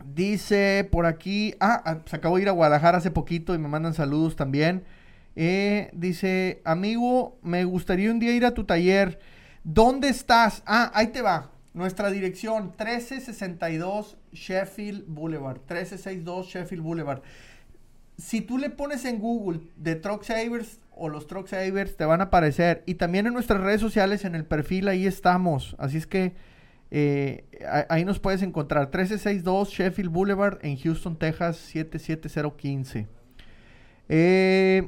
dice 0.06 0.88
por 0.90 1.06
aquí, 1.06 1.54
ah, 1.60 1.82
ah, 1.86 2.00
se 2.06 2.16
acabó 2.16 2.38
de 2.38 2.44
ir 2.44 2.50
a 2.50 2.54
Guadalajara 2.54 3.00
hace 3.00 3.12
poquito 3.12 3.54
y 3.54 3.58
me 3.58 3.68
mandan 3.68 3.94
saludos 3.94 4.38
también. 4.38 4.86
dice, 5.36 6.62
amigo, 6.64 7.38
me 7.44 7.66
gustaría 7.66 8.10
un 8.10 8.20
día 8.20 8.34
ir 8.34 8.46
a 8.46 8.54
tu 8.54 8.64
taller. 8.64 9.20
¿Dónde 9.64 10.10
estás? 10.10 10.62
Ah, 10.66 10.92
ahí 10.94 11.08
te 11.08 11.22
va. 11.22 11.52
Nuestra 11.74 12.12
dirección, 12.12 12.66
1362 12.78 14.18
Sheffield 14.34 15.06
Boulevard. 15.08 15.58
1362 15.58 16.48
Sheffield 16.48 16.84
Boulevard. 16.84 17.22
Si 18.18 18.42
tú 18.42 18.58
le 18.58 18.70
pones 18.70 19.06
en 19.06 19.20
Google 19.20 19.62
de 19.78 19.96
Truck 19.96 20.24
Savers 20.24 20.80
o 20.92 21.10
los 21.10 21.28
Truck 21.28 21.48
Savers, 21.48 21.96
te 21.96 22.06
van 22.06 22.22
a 22.22 22.26
aparecer. 22.26 22.84
Y 22.86 22.96
también 22.96 23.26
en 23.26 23.34
nuestras 23.34 23.62
redes 23.62 23.82
sociales, 23.82 24.26
en 24.26 24.36
el 24.36 24.46
perfil, 24.46 24.88
ahí 24.88 25.08
estamos. 25.08 25.76
Así 25.80 25.98
es 25.98 26.06
que 26.06 26.36
eh, 26.92 27.46
ahí 27.90 28.06
nos 28.06 28.20
puedes 28.20 28.44
encontrar. 28.44 28.84
1362 28.84 29.70
Sheffield 29.70 30.12
Boulevard 30.12 30.60
en 30.62 30.78
Houston, 30.78 31.18
Texas, 31.18 31.58
77015. 31.58 33.08
Eh, 34.10 34.88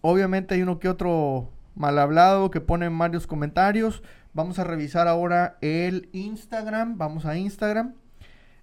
obviamente 0.00 0.54
hay 0.54 0.62
uno 0.62 0.80
que 0.80 0.88
otro 0.88 1.52
mal 1.76 1.98
hablado 1.98 2.50
que 2.50 2.60
ponen 2.60 2.98
varios 2.98 3.26
comentarios. 3.26 4.02
Vamos 4.32 4.58
a 4.58 4.64
revisar 4.64 5.06
ahora 5.06 5.58
el 5.60 6.08
Instagram. 6.12 6.98
Vamos 6.98 7.24
a 7.24 7.36
Instagram. 7.36 7.94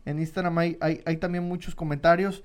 En 0.06 0.20
Instagram 0.20 0.58
hay, 0.58 1.18
también 1.22 1.46
muchos 1.46 1.76
comentarios. 1.76 2.44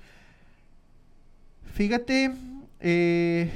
Fíjate 1.73 2.31
eh, 2.79 3.51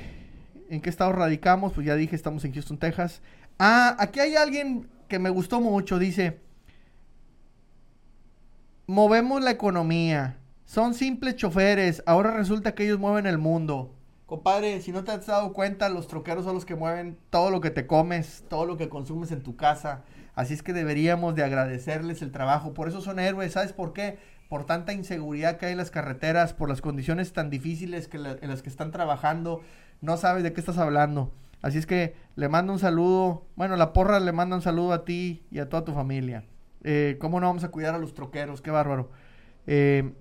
en 0.70 0.82
qué 0.82 0.90
estado 0.90 1.14
radicamos. 1.14 1.74
Pues 1.74 1.88
ya 1.88 1.96
dije, 1.96 2.16
estamos 2.16 2.44
en 2.44 2.54
Houston, 2.54 2.78
Texas. 2.78 3.22
Ah, 3.58 3.96
aquí 4.00 4.20
hay 4.20 4.36
alguien 4.36 4.90
que 5.08 5.20
me 5.20 5.30
gustó 5.30 5.62
mucho. 5.62 6.00
Dice, 6.00 6.40
movemos 8.88 9.42
la 9.42 9.52
economía. 9.52 10.38
Son 10.66 10.94
simples 10.94 11.36
choferes. 11.36 12.04
Ahora 12.06 12.32
resulta 12.32 12.74
que 12.74 12.86
ellos 12.86 13.00
mueven 13.00 13.28
el 13.28 13.38
mundo. 13.38 13.94
Compadre, 14.26 14.82
si 14.82 14.92
no 14.92 15.04
te 15.04 15.12
has 15.12 15.26
dado 15.26 15.54
cuenta, 15.54 15.90
los 15.90 16.08
troqueros 16.08 16.46
son 16.46 16.56
los 16.56 16.66
que 16.66 16.76
mueven 16.76 17.18
todo 17.30 17.52
lo 17.52 17.60
que 17.60 17.72
te 17.72 17.86
comes, 17.86 18.46
todo 18.50 18.66
lo 18.66 18.78
que 18.78 18.90
consumes 18.90 19.32
en 19.32 19.44
tu 19.44 19.58
casa. 19.58 20.04
Así 20.34 20.54
es 20.54 20.64
que 20.64 20.74
deberíamos 20.74 21.36
de 21.36 21.44
agradecerles 21.44 22.22
el 22.22 22.32
trabajo. 22.32 22.74
Por 22.74 22.88
eso 22.88 23.02
son 23.02 23.20
héroes. 23.20 23.52
¿Sabes 23.52 23.74
por 23.74 23.94
qué? 23.94 24.18
Por 24.50 24.66
tanta 24.66 24.94
inseguridad 24.94 25.58
que 25.58 25.68
hay 25.68 25.74
en 25.74 25.78
las 25.78 25.92
carreteras, 25.92 26.54
por 26.54 26.70
las 26.70 26.82
condiciones 26.82 27.34
tan 27.34 27.50
difíciles 27.50 28.10
en 28.14 28.50
las 28.50 28.62
que 28.62 28.70
están 28.70 28.92
trabajando. 28.92 29.62
No 30.02 30.18
sabes 30.18 30.44
de 30.44 30.54
qué 30.54 30.60
estás 30.62 30.78
hablando. 30.78 31.34
Así 31.62 31.78
es 31.78 31.86
que 31.86 32.16
le 32.36 32.50
mando 32.50 32.74
un 32.74 32.80
saludo. 32.80 33.46
Bueno, 33.56 33.76
la 33.76 33.94
porra 33.94 34.20
le 34.20 34.32
manda 34.32 34.56
un 34.56 34.62
saludo 34.62 34.94
a 34.94 35.06
ti 35.06 35.46
y 35.52 35.60
a 35.60 35.70
toda 35.70 35.86
tu 35.86 35.94
familia. 35.94 36.46
Eh, 36.84 37.18
¿Cómo 37.20 37.40
no 37.40 37.48
vamos 37.48 37.64
a 37.64 37.70
cuidar 37.70 37.94
a 37.94 38.00
los 38.00 38.14
troqueros? 38.14 38.62
Qué 38.62 38.72
bárbaro. 38.72 39.12
Eh, 39.68 40.14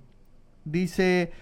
dice 0.64 1.32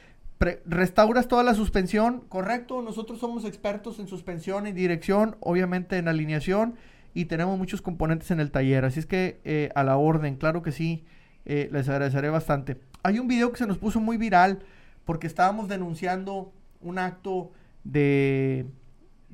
restauras 0.65 1.29
toda 1.29 1.43
la 1.43 1.55
suspensión, 1.55 2.21
correcto. 2.29 2.81
Nosotros 2.83 3.21
somos 3.21 3.45
expertos 3.45 3.99
en 3.99 4.09
suspensión 4.09 4.67
y 4.67 4.73
dirección, 4.73 5.37
obviamente 5.41 5.99
en 5.99 6.09
alineación 6.09 6.77
y 7.13 7.27
tenemos 7.27 7.59
muchos 7.59 7.83
componentes 7.83 8.31
en 8.31 8.41
el 8.41 8.51
taller. 8.51 8.85
Así 8.85 9.01
es 9.01 9.07
que 9.07 9.41
eh, 9.45 9.71
a 9.75 9.85
la 9.85 9.97
orden, 9.97 10.37
claro 10.37 10.63
que 10.63 10.73
sí, 10.73 11.05
eh, 11.45 11.69
les 11.73 11.89
agradeceré 11.89 12.31
bastante. 12.31 12.81
Hay 13.03 13.19
un 13.19 13.29
video 13.29 13.53
que 13.53 13.59
se 13.59 13.67
nos 13.67 13.79
puso 13.79 14.01
muy 14.01 14.17
viral 14.17 14.61
porque 15.05 15.27
estábamos 15.27 15.69
denunciando 15.69 16.53
un 16.81 16.99
acto 16.99 17.53
de 17.85 18.67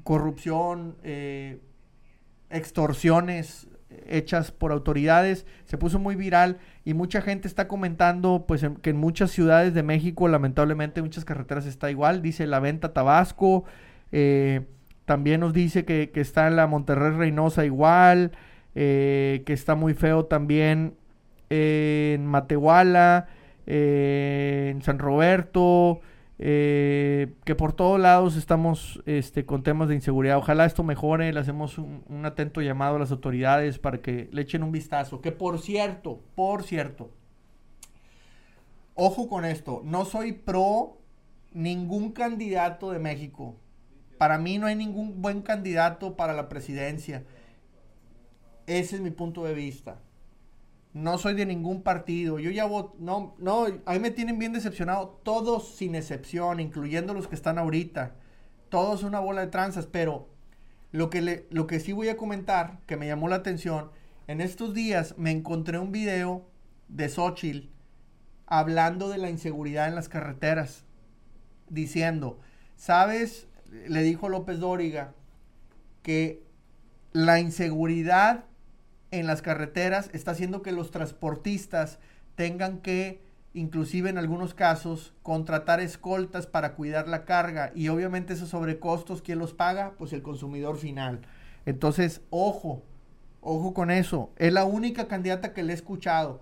corrupción, 0.03 0.97
eh, 1.03 1.61
extorsiones 2.51 3.69
hechas 4.09 4.51
por 4.53 4.73
autoridades. 4.73 5.47
Se 5.65 5.79
puso 5.79 5.99
muy 5.99 6.17
viral 6.17 6.59
y 6.85 6.95
mucha 6.95 7.23
gente 7.23 7.49
está 7.49 7.69
comentando 7.69 8.45
pues 8.47 8.67
que 8.83 8.91
en 8.91 8.97
muchas 8.97 9.31
ciudades 9.31 9.75
de 9.75 9.83
México 9.83 10.29
lamentablemente 10.29 11.03
muchas 11.03 11.25
carreteras 11.25 11.67
está 11.67 11.91
igual. 11.91 12.23
Dice 12.23 12.47
la 12.47 12.61
venta 12.61 12.93
Tabasco. 12.93 13.65
Eh, 14.13 14.63
también 15.05 15.41
nos 15.41 15.53
dice 15.53 15.85
que, 15.85 16.11
está 16.15 16.49
en 16.49 16.57
la 16.57 16.67
Monterrey 16.67 17.13
Reynosa 17.13 17.65
igual. 17.65 18.33
Eh, 18.75 19.43
que 19.47 19.53
está 19.53 19.75
muy 19.75 19.95
feo 19.95 20.27
también 20.27 20.95
en 21.49 22.27
Matehuala. 22.27 23.29
Eh, 23.67 24.69
en 24.73 24.83
San 24.83 24.99
Roberto. 24.99 26.01
Eh, 26.39 27.35
que 27.45 27.55
por 27.55 27.73
todos 27.73 27.99
lados 27.99 28.37
estamos 28.37 29.03
este, 29.07 29.47
con 29.47 29.63
temas 29.63 29.89
de 29.89 29.95
inseguridad. 29.95 30.37
Ojalá 30.37 30.67
esto 30.67 30.83
mejore, 30.83 31.33
le 31.33 31.41
hacemos 31.41 31.79
un, 31.79 32.27
atento 32.27 32.61
llamado 32.61 32.97
a 32.97 32.99
las 32.99 33.11
autoridades 33.11 33.79
para 33.79 34.03
que 34.03 34.29
le 34.33 34.43
echen 34.43 34.63
un 34.63 34.73
vistazo. 34.73 35.21
Que 35.21 35.33
por 35.33 35.61
cierto, 35.61 36.21
por 36.35 36.63
cierto, 36.63 37.11
ojo 38.95 39.29
con 39.29 39.45
esto, 39.45 39.81
no 39.85 40.05
soy 40.05 40.33
pro 40.33 40.99
ningún 41.53 42.13
candidato 42.13 42.91
de 42.91 42.99
México. 42.99 43.57
Para 44.19 44.39
mí 44.39 44.59
no 44.59 44.67
hay 44.67 44.77
ningún 44.77 45.23
buen 45.23 45.43
candidato 45.43 46.17
para 46.17 46.35
la 46.35 46.49
presidencia. 46.49 47.25
Ese 48.67 48.97
es 48.97 49.03
mi 49.03 49.11
punto 49.11 49.45
de 49.45 49.55
vista. 49.55 50.01
No 50.97 51.19
soy 51.19 51.35
de 51.35 51.45
ningún 51.45 51.83
partido. 51.83 52.39
Yo 52.39 52.51
ya 52.51 52.65
voto. 52.65 52.97
No, 52.99 53.35
no, 53.37 53.67
ahí 53.85 54.01
me 54.01 54.11
tienen 54.11 54.39
bien 54.39 54.55
decepcionado. 54.55 55.21
Todos 55.25 55.77
sin 55.77 55.95
excepción, 55.95 56.59
incluyendo 56.59 57.13
los 57.13 57.29
que 57.29 57.35
están 57.35 57.59
ahorita. 57.59 58.15
Todos 58.71 59.03
una 59.03 59.21
bola 59.21 59.43
de 59.43 59.49
tranzas. 59.49 59.87
Pero 59.87 60.31
lo 60.93 61.11
que, 61.11 61.47
lo 61.51 61.67
que 61.67 61.81
sí 61.81 61.93
voy 61.93 62.09
a 62.09 62.17
comentar, 62.17 62.81
que 62.87 62.97
me 62.97 63.07
llamó 63.07 63.29
la 63.29 63.37
atención, 63.37 63.91
en 64.27 64.41
estos 64.41 64.73
días 64.73 65.19
me 65.19 65.33
encontré 65.33 65.79
un 65.79 65.93
video 65.93 66.49
de 66.89 67.11
Xochitl 67.11 67.69
hablando 68.47 69.11
de 69.11 69.19
la 69.19 69.29
inseguridad 69.29 69.89
en 69.89 69.97
las 69.97 70.09
carreteras, 70.09 70.87
diciendo, 71.69 72.41
¿sabes? 72.75 73.49
Le 73.87 74.03
dijo 74.03 74.31
López 74.31 74.61
Dóriga 74.61 75.13
que 76.03 76.43
la 77.13 77.39
inseguridad 77.39 78.47
en 79.11 79.27
las 79.27 79.43
carreteras 79.43 80.11
está 80.13 80.33
haciendo 80.33 80.63
que 80.63 80.73
los 80.73 80.91
transportistas 80.91 81.99
tengan 82.35 82.79
que, 82.79 83.23
inclusive 83.55 84.11
en 84.11 84.19
algunos 84.19 84.55
casos, 84.55 85.15
contratar 85.23 85.81
escoltas 85.81 86.47
para 86.47 86.75
cuidar 86.75 87.09
la 87.09 87.25
carga 87.25 87.73
y 87.75 87.89
obviamente 87.89 88.35
esos 88.35 88.51
sobrecostos, 88.51 89.23
¿quién 89.23 89.39
los 89.39 89.55
paga? 89.55 89.95
Pues 89.99 90.13
el 90.13 90.23
consumidor 90.23 90.77
final. 90.77 91.21
Entonces, 91.65 92.21
ojo, 92.31 92.83
ojo 93.41 93.75
con 93.75 93.91
eso. 93.91 94.31
Es 94.37 94.53
la 94.53 94.65
única 94.65 95.09
candidata 95.09 95.53
que 95.53 95.63
le 95.63 95.73
he 95.73 95.77
escuchado. 95.77 96.41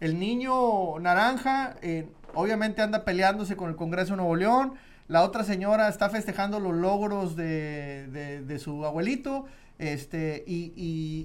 El 0.00 0.18
niño 0.18 0.98
naranja, 0.98 1.76
eh, 1.82 2.08
obviamente 2.34 2.82
anda 2.82 3.04
peleándose 3.04 3.56
con 3.56 3.70
el 3.70 3.76
Congreso 3.76 4.12
de 4.12 4.18
Nuevo 4.18 4.36
León. 4.36 4.74
La 5.08 5.22
otra 5.22 5.44
señora 5.44 5.88
está 5.88 6.10
festejando 6.10 6.60
los 6.60 6.74
logros 6.74 7.36
de, 7.36 8.42
de, 8.44 8.58
su 8.58 8.84
abuelito. 8.84 9.46
Este, 9.78 10.44
y, 10.46 10.72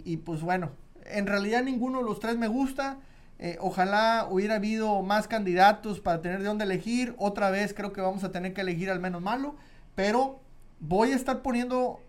y, 0.06 0.18
pues 0.18 0.42
bueno, 0.42 0.72
en 1.06 1.28
realidad 1.28 1.64
ninguno 1.64 2.00
de 2.00 2.06
los 2.06 2.20
tres 2.20 2.38
me 2.38 2.48
gusta. 2.48 2.98
Eh, 3.40 3.58
ojalá 3.60 4.28
hubiera 4.30 4.56
habido 4.56 5.02
más 5.02 5.28
candidatos 5.28 6.00
para 6.00 6.22
tener 6.22 6.40
de 6.40 6.46
dónde 6.46 6.66
elegir. 6.66 7.16
Otra 7.18 7.50
vez 7.50 7.74
creo 7.74 7.92
que 7.92 8.02
vamos 8.02 8.24
a 8.24 8.32
tener 8.32 8.54
que 8.54 8.62
elegir 8.62 8.90
al 8.90 9.00
menos 9.00 9.22
malo. 9.22 9.56
Pero 9.96 10.40
voy 10.80 11.12
a 11.12 11.16
estar 11.16 11.42
poniendo 11.42 12.02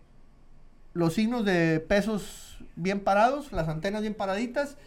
los 0.93 1.13
signos 1.13 1.43
de 1.43 1.79
pesos 1.79 2.57
bien 2.75 2.99
parados, 2.99 3.51
las 3.51 3.67
antenas 3.67 4.01
bien 4.01 4.13
paraditas, 4.13 4.77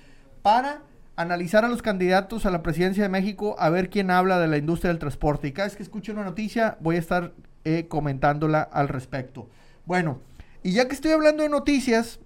para 0.43 0.83
analizar 1.17 1.65
a 1.65 1.69
los 1.69 1.83
candidatos 1.83 2.47
a 2.47 2.51
la 2.51 2.63
presidencia 2.63 3.03
de 3.03 3.09
México, 3.09 3.57
a 3.59 3.71
ver 3.71 3.91
quién 3.91 4.11
habla 4.11 4.39
de 4.39 4.49
la 4.49 4.59
industria 4.59 4.91
del 4.91 4.99
transporte. 4.99 5.49
Y 5.49 5.53
cada 5.53 5.67
vez 5.67 5.77
que 5.77 5.83
escuche 5.83 6.13
una 6.13 6.25
noticia, 6.25 6.77
voy 6.81 6.97
a 6.97 7.01
estar 7.01 7.33
eh, 7.65 7.87
comentándola 7.89 8.63
al 8.63 8.89
respecto. 8.89 9.49
Bueno, 9.87 10.21
y 10.67 10.73
ya 10.73 10.89
que 10.89 10.95
estoy 10.95 11.13
hablando 11.13 11.45
de 11.45 11.49
noticias, 11.49 12.19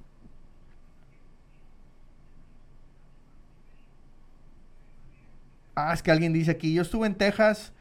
Ah, 5.75 5.95
es 5.95 6.03
que 6.03 6.11
alguien 6.11 6.33
dice 6.33 6.51
aquí, 6.51 6.75
yo 6.75 6.83
estuve 6.83 7.07
en 7.07 7.15
Texas 7.15 7.73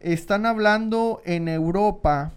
Están 0.00 0.46
hablando 0.46 1.20
en 1.24 1.48
Europa. 1.48 2.32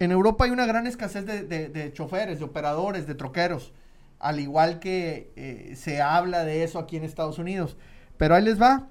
En 0.00 0.10
Europa 0.10 0.44
hay 0.44 0.50
una 0.50 0.66
gran 0.66 0.86
escasez 0.86 1.24
de, 1.24 1.92
choferes, 1.94 2.40
de 2.40 2.44
operadores, 2.44 3.06
de 3.06 3.14
troqueros. 3.14 3.72
Al 4.18 4.40
igual 4.40 4.80
que 4.80 5.32
eh, 5.36 5.74
se 5.76 6.02
habla 6.02 6.44
de 6.44 6.64
eso 6.64 6.78
aquí 6.78 6.96
en 6.96 7.04
Estados 7.04 7.38
Unidos. 7.38 7.76
Pero 8.16 8.34
ahí 8.34 8.42
les 8.42 8.60
va. 8.60 8.88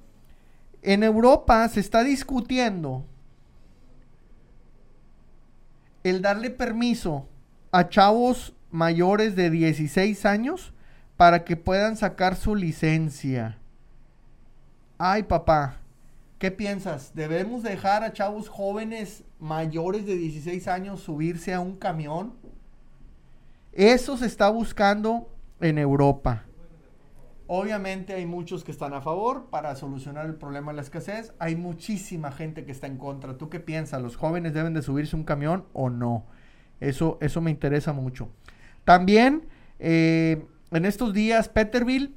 En 0.82 1.04
Europa 1.04 1.68
se 1.70 1.80
está 1.80 2.04
discutiendo 2.04 3.06
el 6.04 6.22
darle 6.22 6.50
permiso 6.50 7.28
a 7.72 7.88
chavos 7.90 8.54
mayores 8.72 9.36
de 9.36 9.50
16 9.50 10.26
años 10.26 10.74
para 11.16 11.46
que 11.46 11.56
puedan 11.56 11.96
sacar 11.96 12.36
su 12.36 12.56
licencia. 12.56 13.58
Ay, 14.98 15.24
papá, 15.24 15.78
¿qué 16.38 16.52
piensas? 16.52 17.16
¿Debemos 17.16 17.64
dejar 17.64 18.04
a 18.04 18.14
chavos 18.14 18.48
jóvenes 18.48 19.24
mayores 19.40 20.06
de 20.06 20.16
16 20.16 20.68
años 20.68 21.00
subirse 21.00 21.54
a 21.54 21.60
un 21.60 21.76
camión? 21.76 22.34
Eso 23.72 24.18
se 24.18 24.28
está 24.28 24.50
buscando 24.50 25.30
en 25.60 25.80
Europa. 25.80 26.44
Obviamente 27.48 28.14
hay 28.14 28.26
muchos 28.26 28.64
que 28.64 28.72
están 28.72 28.94
a 28.94 29.02
favor 29.02 29.48
para 29.50 29.76
solucionar 29.76 30.28
el 30.28 30.36
problema 30.36 30.72
de 30.72 30.78
la 30.78 30.82
escasez. 30.84 31.34
Hay 31.40 31.56
muchísima 31.56 32.32
gente 32.32 32.64
que 32.66 32.72
está 32.72 32.88
en 32.88 32.98
contra. 32.98 33.38
¿Tú 33.38 33.50
qué 33.50 33.60
piensas? 33.60 34.02
¿Los 34.02 34.16
jóvenes 34.16 34.54
deben 34.54 34.74
de 34.74 34.82
subirse 34.82 35.16
un 35.16 35.24
camión 35.24 35.66
o 35.74 35.90
no? 35.90 36.26
Eso, 36.80 37.18
eso 37.20 37.42
me 37.42 37.52
interesa 37.52 37.94
mucho. 37.94 38.30
También 38.86 39.48
eh, 39.80 40.46
en 40.72 40.86
estos 40.86 41.14
días 41.14 41.50
Peterbilt, 41.50 42.16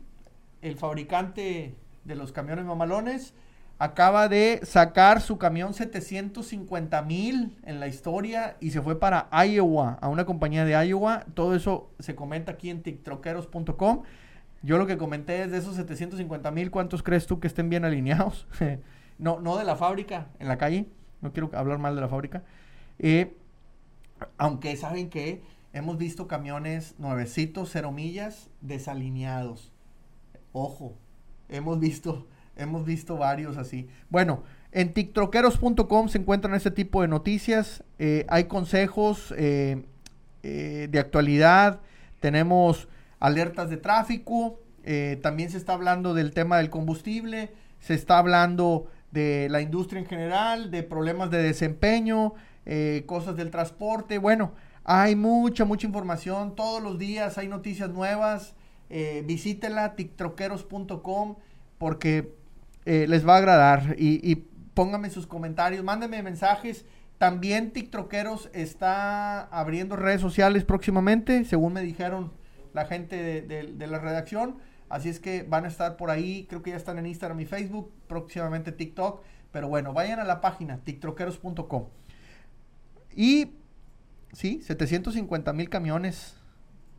el 0.63 0.77
fabricante 0.77 1.75
de 2.07 2.15
los 2.15 2.33
camiones 2.33 2.65
mamalones. 2.65 3.35
Acaba 3.79 4.29
de 4.29 4.61
sacar 4.63 5.21
su 5.21 5.37
camión 5.37 5.75
750 5.75 7.03
mil 7.03 7.59
en 7.65 7.79
la 7.79 7.89
historia 7.89 8.57
y 8.59 8.71
se 8.71 8.81
fue 8.81 8.99
para 8.99 9.29
Iowa, 9.45 9.99
a 10.01 10.09
una 10.09 10.25
compañía 10.25 10.65
de 10.65 10.73
Iowa. 10.87 11.27
Todo 11.35 11.55
eso 11.55 11.91
se 11.99 12.15
comenta 12.15 12.53
aquí 12.53 12.71
en 12.71 12.83
tiktroqueros.com. 12.83 14.03
Yo 14.63 14.79
lo 14.79 14.87
que 14.87 14.97
comenté 14.97 15.43
es 15.43 15.51
de 15.51 15.59
esos 15.59 15.77
750 15.77 16.51
mil, 16.53 16.71
¿cuántos 16.71 17.03
crees 17.03 17.27
tú 17.27 17.39
que 17.39 17.47
estén 17.49 17.69
bien 17.69 17.85
alineados? 17.85 18.49
no, 19.19 19.41
no 19.41 19.59
de 19.59 19.65
la 19.65 19.77
fábrica, 19.77 20.29
en 20.39 20.49
la 20.49 20.57
calle. 20.57 20.87
No 21.21 21.33
quiero 21.33 21.51
hablar 21.53 21.79
mal 21.79 21.95
de 21.95 22.01
la 22.01 22.09
fábrica. 22.09 22.45
Eh, 22.99 23.37
aunque 24.39 24.75
saben 24.77 25.11
que 25.11 25.43
hemos 25.75 25.99
visto 25.99 26.27
camiones 26.27 26.95
nuevecitos, 26.99 27.69
cero 27.73 27.93
millas, 27.93 28.49
desalineados. 28.63 29.71
Ojo, 30.53 30.97
Hemos 31.49 31.79
visto, 31.79 32.27
hemos 32.57 32.85
visto 32.85 33.17
varios 33.17 33.57
así. 33.57 33.89
Bueno, 34.11 34.43
en 34.73 34.93
tiktroqueros.com 34.93 36.09
se 36.09 36.19
encuentran 36.19 36.55
este 36.55 36.71
tipo 36.71 37.03
de 37.03 37.09
noticias. 37.09 37.83
Eh, 37.99 38.27
hay 38.29 38.45
consejos 38.45 39.33
eh, 39.37 39.85
eh, 40.43 40.89
de 40.91 40.99
actualidad. 40.99 41.81
Tenemos 42.21 42.89
alertas 43.19 43.71
de 43.71 43.79
tráfico. 43.79 44.61
también 45.23 45.51
se 45.51 45.57
está 45.57 45.73
hablando 45.73 46.15
del 46.15 46.33
tema 46.33 46.59
del 46.59 46.71
combustible. 46.71 47.53
Se 47.81 47.95
está 47.95 48.19
hablando 48.19 48.89
de 49.13 49.49
la 49.51 49.61
industria 49.61 50.01
en 50.01 50.07
general, 50.07 50.71
de 50.71 50.83
problemas 50.83 51.31
de 51.31 51.43
desempeño, 51.43 52.35
cosas 53.07 53.35
del 53.37 53.51
transporte. 53.51 54.19
Bueno, 54.19 54.53
hay 54.85 55.17
mucha, 55.17 55.65
mucha 55.65 55.87
información. 55.87 56.55
Todos 56.55 56.83
los 56.83 56.99
días 56.99 57.39
hay 57.39 57.49
noticias 57.49 57.91
nuevas 57.91 58.55
eh, 58.91 59.23
visítela, 59.27 59.95
tiktroqueros.com, 59.95 61.37
porque 61.79 62.35
eh, 62.85 63.07
les 63.09 63.27
va 63.27 63.35
a 63.35 63.39
agradar. 63.39 63.97
Y, 63.99 64.21
y, 64.31 64.47
pónganme 64.75 65.09
sus 65.09 65.27
comentarios, 65.27 65.83
mándenme 65.83 66.23
mensajes. 66.23 66.85
También 67.19 67.73
TikTokeros 67.73 68.51
está 68.53 69.45
abriendo 69.45 69.97
redes 69.97 70.21
sociales 70.21 70.65
próximamente, 70.65 71.45
según 71.47 71.73
me 71.73 71.81
dijeron 71.81 72.31
la 72.75 72.85
gente 72.85 73.43
de, 73.43 73.87
la 73.87 73.99
redacción. 73.99 74.59
Así 74.91 75.09
es 75.09 75.19
que 75.19 75.43
van 75.43 75.65
a 75.65 75.69
estar 75.69 75.97
por 75.97 76.11
ahí, 76.11 76.47
creo 76.49 76.63
que 76.63 76.71
ya 76.71 76.77
están 76.77 76.99
en 76.99 77.07
Instagram 77.07 77.41
y 77.41 77.47
Facebook, 77.47 77.91
próximamente 78.07 78.71
TikTok. 78.71 79.23
Pero 79.51 79.69
bueno, 79.69 79.95
vayan 79.95 80.21
a 80.21 80.25
la 80.25 80.43
página 80.43 80.85
tiktroqueros.com. 80.85 81.87
Y 83.15 83.53
sí, 84.33 84.61
750 84.63 85.53
mil 85.55 85.71
camiones 85.71 86.36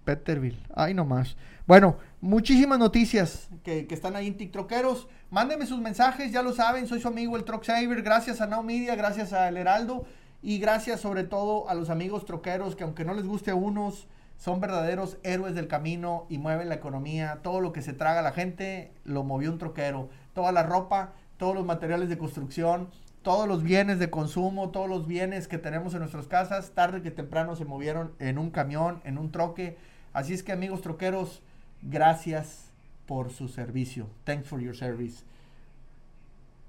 Peterville. 0.07 0.57
Ay, 0.73 0.93
no 0.93 1.03
más. 1.03 1.35
Bueno, 1.67 1.97
muchísimas 2.21 2.79
noticias 2.79 3.49
que, 3.61 3.85
están 3.89 4.15
ahí 4.15 4.27
en 4.27 4.37
TikTokeros. 4.37 5.09
Mándenme 5.29 5.65
sus 5.65 5.81
mensajes, 5.81 6.31
ya 6.31 6.41
lo 6.41 6.53
saben, 6.53 6.87
soy 6.87 7.01
su 7.01 7.09
amigo 7.09 7.35
el 7.35 7.43
Truck. 7.43 7.65
Gracias 7.65 8.39
a 8.39 8.47
Now 8.47 8.63
Media, 8.63 8.95
gracias 8.95 9.33
a 9.33 9.49
El 9.49 9.57
Heraldo 9.57 10.05
y 10.41 10.59
gracias 10.59 11.01
sobre 11.01 11.25
todo 11.25 11.69
a 11.69 11.73
los 11.73 11.89
amigos 11.89 12.23
troqueros 12.23 12.77
que 12.77 12.85
aunque 12.85 13.03
no 13.03 13.13
les 13.13 13.27
guste 13.27 13.51
a 13.51 13.55
unos, 13.55 14.07
son 14.37 14.61
verdaderos 14.61 15.17
héroes 15.23 15.55
del 15.55 15.67
camino 15.67 16.25
y 16.29 16.37
mueven 16.37 16.69
la 16.69 16.75
economía. 16.75 17.39
Todo 17.43 17.59
lo 17.59 17.73
que 17.73 17.81
se 17.81 17.91
traga 17.91 18.21
la 18.21 18.31
gente 18.31 18.93
lo 19.03 19.25
movió 19.25 19.51
un 19.51 19.57
troquero. 19.57 20.07
Toda 20.33 20.53
la 20.53 20.63
ropa, 20.63 21.11
todos 21.35 21.53
los 21.53 21.65
materiales 21.65 22.07
de 22.07 22.17
construcción, 22.17 22.87
todos 23.23 23.45
los 23.45 23.61
bienes 23.61 23.99
de 23.99 24.09
consumo, 24.09 24.69
todos 24.69 24.87
los 24.87 25.05
bienes 25.05 25.49
que 25.49 25.57
tenemos 25.57 25.93
en 25.93 25.99
nuestras 25.99 26.27
casas, 26.27 26.71
tarde 26.71 27.01
que 27.01 27.11
temprano 27.11 27.57
se 27.57 27.65
movieron 27.65 28.13
en 28.19 28.37
un 28.37 28.51
camión, 28.51 29.01
en 29.03 29.17
un 29.17 29.33
troque 29.33 29.77
Así 30.17 30.33
es 30.33 30.41
que 30.41 30.51
amigos 30.51 30.81
troqueros, 30.81 31.43
gracias 31.83 32.71
por 33.05 33.31
su 33.31 33.47
servicio. 33.47 34.07
Thanks 34.23 34.47
for 34.47 34.59
your 34.59 34.75
service. 34.75 35.23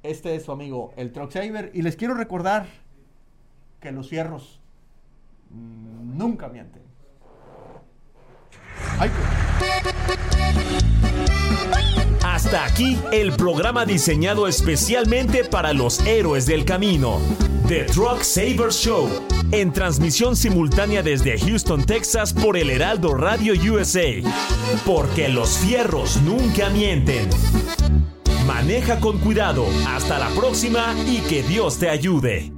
Este 0.03 0.35
es 0.35 0.43
su 0.43 0.53
amigo, 0.53 0.93
el 0.99 1.13
Truck 1.13 1.33
Saver. 1.33 1.71
Y 1.73 1.81
les 1.81 1.97
quiero 1.97 2.13
recordar 2.13 2.67
que 3.81 3.91
los 3.91 4.11
fierros 4.11 4.61
mm, 5.49 6.19
nunca 6.19 6.51
mienten. 6.51 6.83
Ay, 8.99 9.11
Hasta 12.23 12.67
aquí 12.67 12.99
el 13.13 13.33
programa 13.33 13.87
diseñado 13.87 14.47
especialmente 14.47 15.45
para 15.45 15.73
los 15.73 16.01
héroes 16.01 16.45
del 16.45 16.67
camino. 16.67 17.19
The 17.69 17.85
Truck 17.85 18.23
Savers 18.23 18.83
Show, 18.83 19.11
en 19.53 19.75
transmisión 19.75 20.37
simultánea 20.37 21.03
desde 21.03 21.39
Houston, 21.39 21.85
Texas 21.85 22.33
por 22.33 22.57
el 22.57 22.71
Heraldo 22.71 23.13
Radio 23.13 23.53
USA. 23.53 24.23
Porque 24.87 25.29
los 25.29 25.59
fierros 25.59 26.17
nunca 26.23 26.71
mienten. 26.71 27.29
Maneja 28.47 28.99
con 29.01 29.19
cuidado. 29.19 29.67
Hasta 29.87 30.19
la 30.19 30.31
próxima 30.31 30.95
y 31.07 31.19
que 31.29 31.43
Dios 31.43 31.79
te 31.79 31.91
ayude. 31.91 32.58